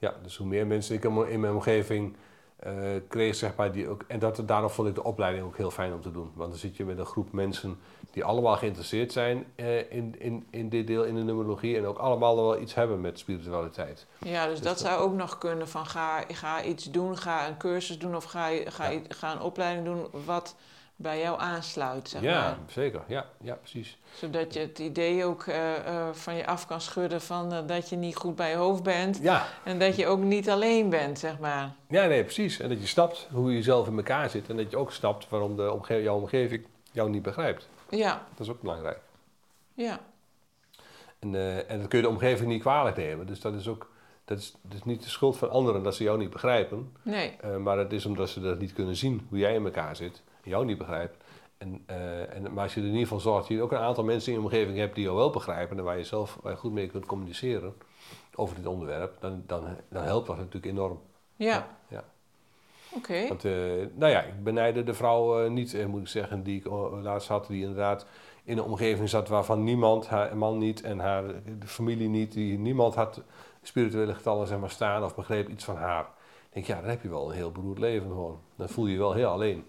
[0.00, 2.16] Ja, dus hoe meer mensen ik in mijn omgeving
[2.58, 2.72] eh,
[3.08, 5.92] kreeg, zeg maar, die ook, en dat, daarom vond ik de opleiding ook heel fijn
[5.92, 6.30] om te doen.
[6.34, 7.78] Want dan zit je met een groep mensen
[8.10, 11.98] die allemaal geïnteresseerd zijn eh, in, in, in dit deel, in de numerologie, en ook
[11.98, 14.06] allemaal wel iets hebben met spiritualiteit.
[14.18, 17.48] Ja, dus Dus dat dat- zou ook nog kunnen van ga, ga iets doen, ga
[17.48, 19.00] een cursus doen of ga, ga, Ja.
[19.08, 20.54] ga een opleiding doen wat
[21.00, 22.56] bij jou aansluit, zeg ja, maar.
[22.68, 23.02] zeker.
[23.06, 23.98] Ja, ja, precies.
[24.14, 27.88] Zodat je het idee ook eh, eh, van je af kan schudden van eh, dat
[27.88, 29.18] je niet goed bij je hoofd bent.
[29.22, 31.72] Ja, En dat je ook niet alleen bent, zeg maar.
[31.88, 32.60] ja, nee, precies.
[32.60, 35.28] En dat je snapt hoe je zelf in elkaar zit en dat je ook snapt
[35.28, 37.68] waarom de omge jouw omgeving jou niet begrijpt.
[37.88, 38.98] Ja, Dat is ook belangrijk.
[39.74, 40.00] ja,
[41.18, 41.34] En,
[41.68, 43.26] en dat kun je de omgeving niet kwalijk nemen.
[43.26, 43.90] Dus dat is ook
[44.24, 46.92] dat is, dat is niet de schuld van anderen dat ze jou niet begrijpen.
[47.02, 50.22] nee, maar het is omdat ze dat niet kunnen zien, hoe jij in elkaar zit,
[50.48, 51.16] jou niet begrijpt.
[51.58, 53.78] En, eh, en, maar als je er in ieder geval zorgt dat je ook een
[53.78, 56.52] aantal mensen in je omgeving hebt die jou wel begrijpen en waar je zelf waar
[56.52, 57.74] je goed mee kunt communiceren
[58.34, 61.00] over dit onderwerp, dan, dan, dan helpt dat natuurlijk enorm.
[61.36, 61.76] ja.
[61.88, 62.04] Ja.
[62.94, 63.52] Oké, Want, eh,
[63.94, 66.66] nou ja, ik benijde de vrouw eh, niet, moet ik zeggen, die ik
[67.02, 68.06] laatst had, die inderdaad
[68.44, 71.24] in een omgeving zat waarvan niemand, haar man niet en haar
[71.58, 73.22] de familie niet, die niemand had
[73.62, 76.02] spirituele getallen zeg maar, staan of begreep iets van haar.
[76.02, 78.40] Ik denk, ja, dan heb je wel een heel beroerd leven gewoon.
[78.56, 79.64] Dan voel je je wel heel alleen.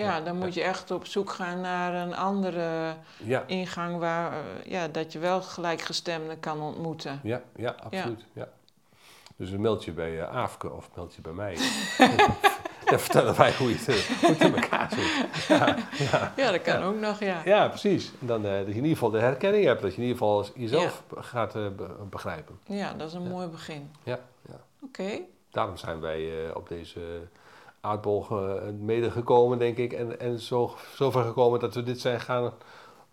[0.00, 4.70] Ja, dan moet je echt op zoek gaan naar een andere Ja, ingang waar, eh,
[4.70, 7.20] ja, dat je wel gelijkgestemden kan ontmoeten.
[7.22, 8.24] ja, ja, absoluut.
[8.32, 8.48] Ja.
[9.36, 11.56] Dus een mailtje bij eh Aafke of een mailtje bij mij.
[12.90, 15.46] Dan vertellen wij hoe je het, eh, hoe het in elkaar zit.
[15.48, 15.76] Ja,
[16.36, 16.50] ja.
[16.50, 17.40] Dat kan ook nog, ja.
[17.44, 18.10] Ja, precies.
[18.20, 19.82] En dan eh, dat je in ieder geval de herkenning hebt.
[19.82, 22.58] Dat je in ieder geval jezelf gaat eh, be- begrijpen.
[22.66, 23.90] Ja, dat is een mooi begin.
[24.02, 24.18] Ja,
[24.48, 24.60] ja.
[24.82, 25.18] Oké,
[25.50, 27.00] Daarom zijn wij eh, op deze
[27.82, 29.92] aardbol ge- mede gekomen, denk ik.
[29.92, 32.52] En, en zo, zover gekomen dat we dit zijn gaan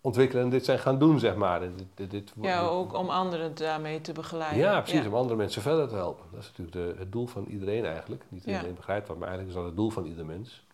[0.02, 1.60] ontwikkelen en dit zijn gaan doen, zeg maar.
[1.60, 4.60] Dit, dit, dit- ja, ook om anderen daarmee te begeleiden.
[4.60, 5.06] Ja, precies.
[5.06, 6.26] Om andere mensen verder te helpen.
[6.32, 8.24] Dat is natuurlijk de, het doel van iedereen eigenlijk.
[8.30, 8.52] Niet Ja.
[8.52, 10.68] iedereen begrijpt dat, maar eigenlijk is dat het doel van ieder mens.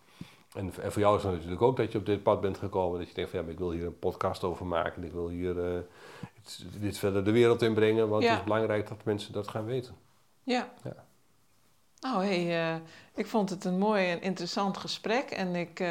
[0.55, 2.99] En, en voor jou is het natuurlijk ook dat je op dit pad bent gekomen.
[2.99, 5.03] Dat je denkt van ja, maar ik wil hier een podcast over maken.
[5.03, 5.79] Ik wil hier eh,
[6.79, 8.09] dit verder de wereld in brengen.
[8.09, 8.29] Want Ja.
[8.29, 9.95] het is belangrijk dat mensen dat gaan weten.
[10.43, 10.73] Ja.
[12.05, 12.75] Nou, hey, eh,
[13.15, 15.29] ik vond het een mooi en interessant gesprek.
[15.29, 15.89] En ik eh,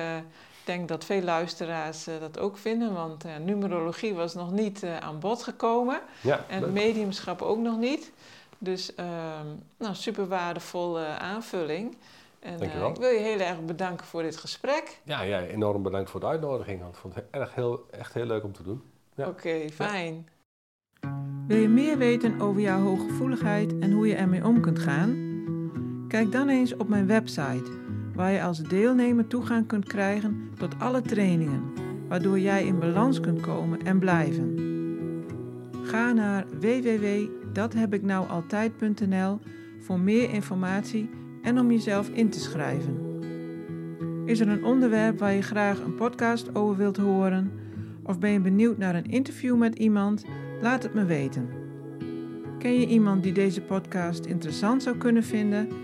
[0.64, 2.92] denk dat veel luisteraars eh, dat ook vinden.
[2.92, 6.00] Want numerologie was nog niet eh, aan bod gekomen.
[6.20, 6.70] Ja, En leuk.
[6.72, 8.12] mediumschap ook nog niet.
[8.58, 9.46] Dus ehm,
[9.78, 11.96] nou, super waardevolle aanvulling.
[12.40, 12.86] En Dankjewel.
[12.88, 15.00] eh, ik wil je heel erg bedanken voor dit gesprek.
[15.02, 16.80] Ja, ja, enorm bedankt voor de uitnodiging.
[16.88, 18.82] Ik vond het erg heel, echt heel leuk om te doen.
[19.14, 19.28] Ja.
[19.28, 20.28] Oké, fijn.
[21.46, 25.23] Wil je meer weten over jouw hooggevoeligheid en hoe je ermee om kunt gaan?
[26.14, 27.70] Kijk dan eens op mijn website
[28.14, 31.62] waar je als deelnemer toegang kunt krijgen tot alle trainingen,
[32.08, 34.58] waardoor jij in balans kunt komen en blijven.
[35.82, 39.38] Ga naar www.dathebiknoualtijd.nl
[39.78, 41.10] voor meer informatie
[41.42, 42.98] en om jezelf in te schrijven.
[44.24, 47.52] Is er een onderwerp waar je graag een podcast over wilt horen?
[48.02, 50.24] Of ben je benieuwd naar een interview met iemand?
[50.60, 51.48] Laat het me weten.
[52.58, 55.83] Ken je iemand die deze podcast interessant zou kunnen vinden?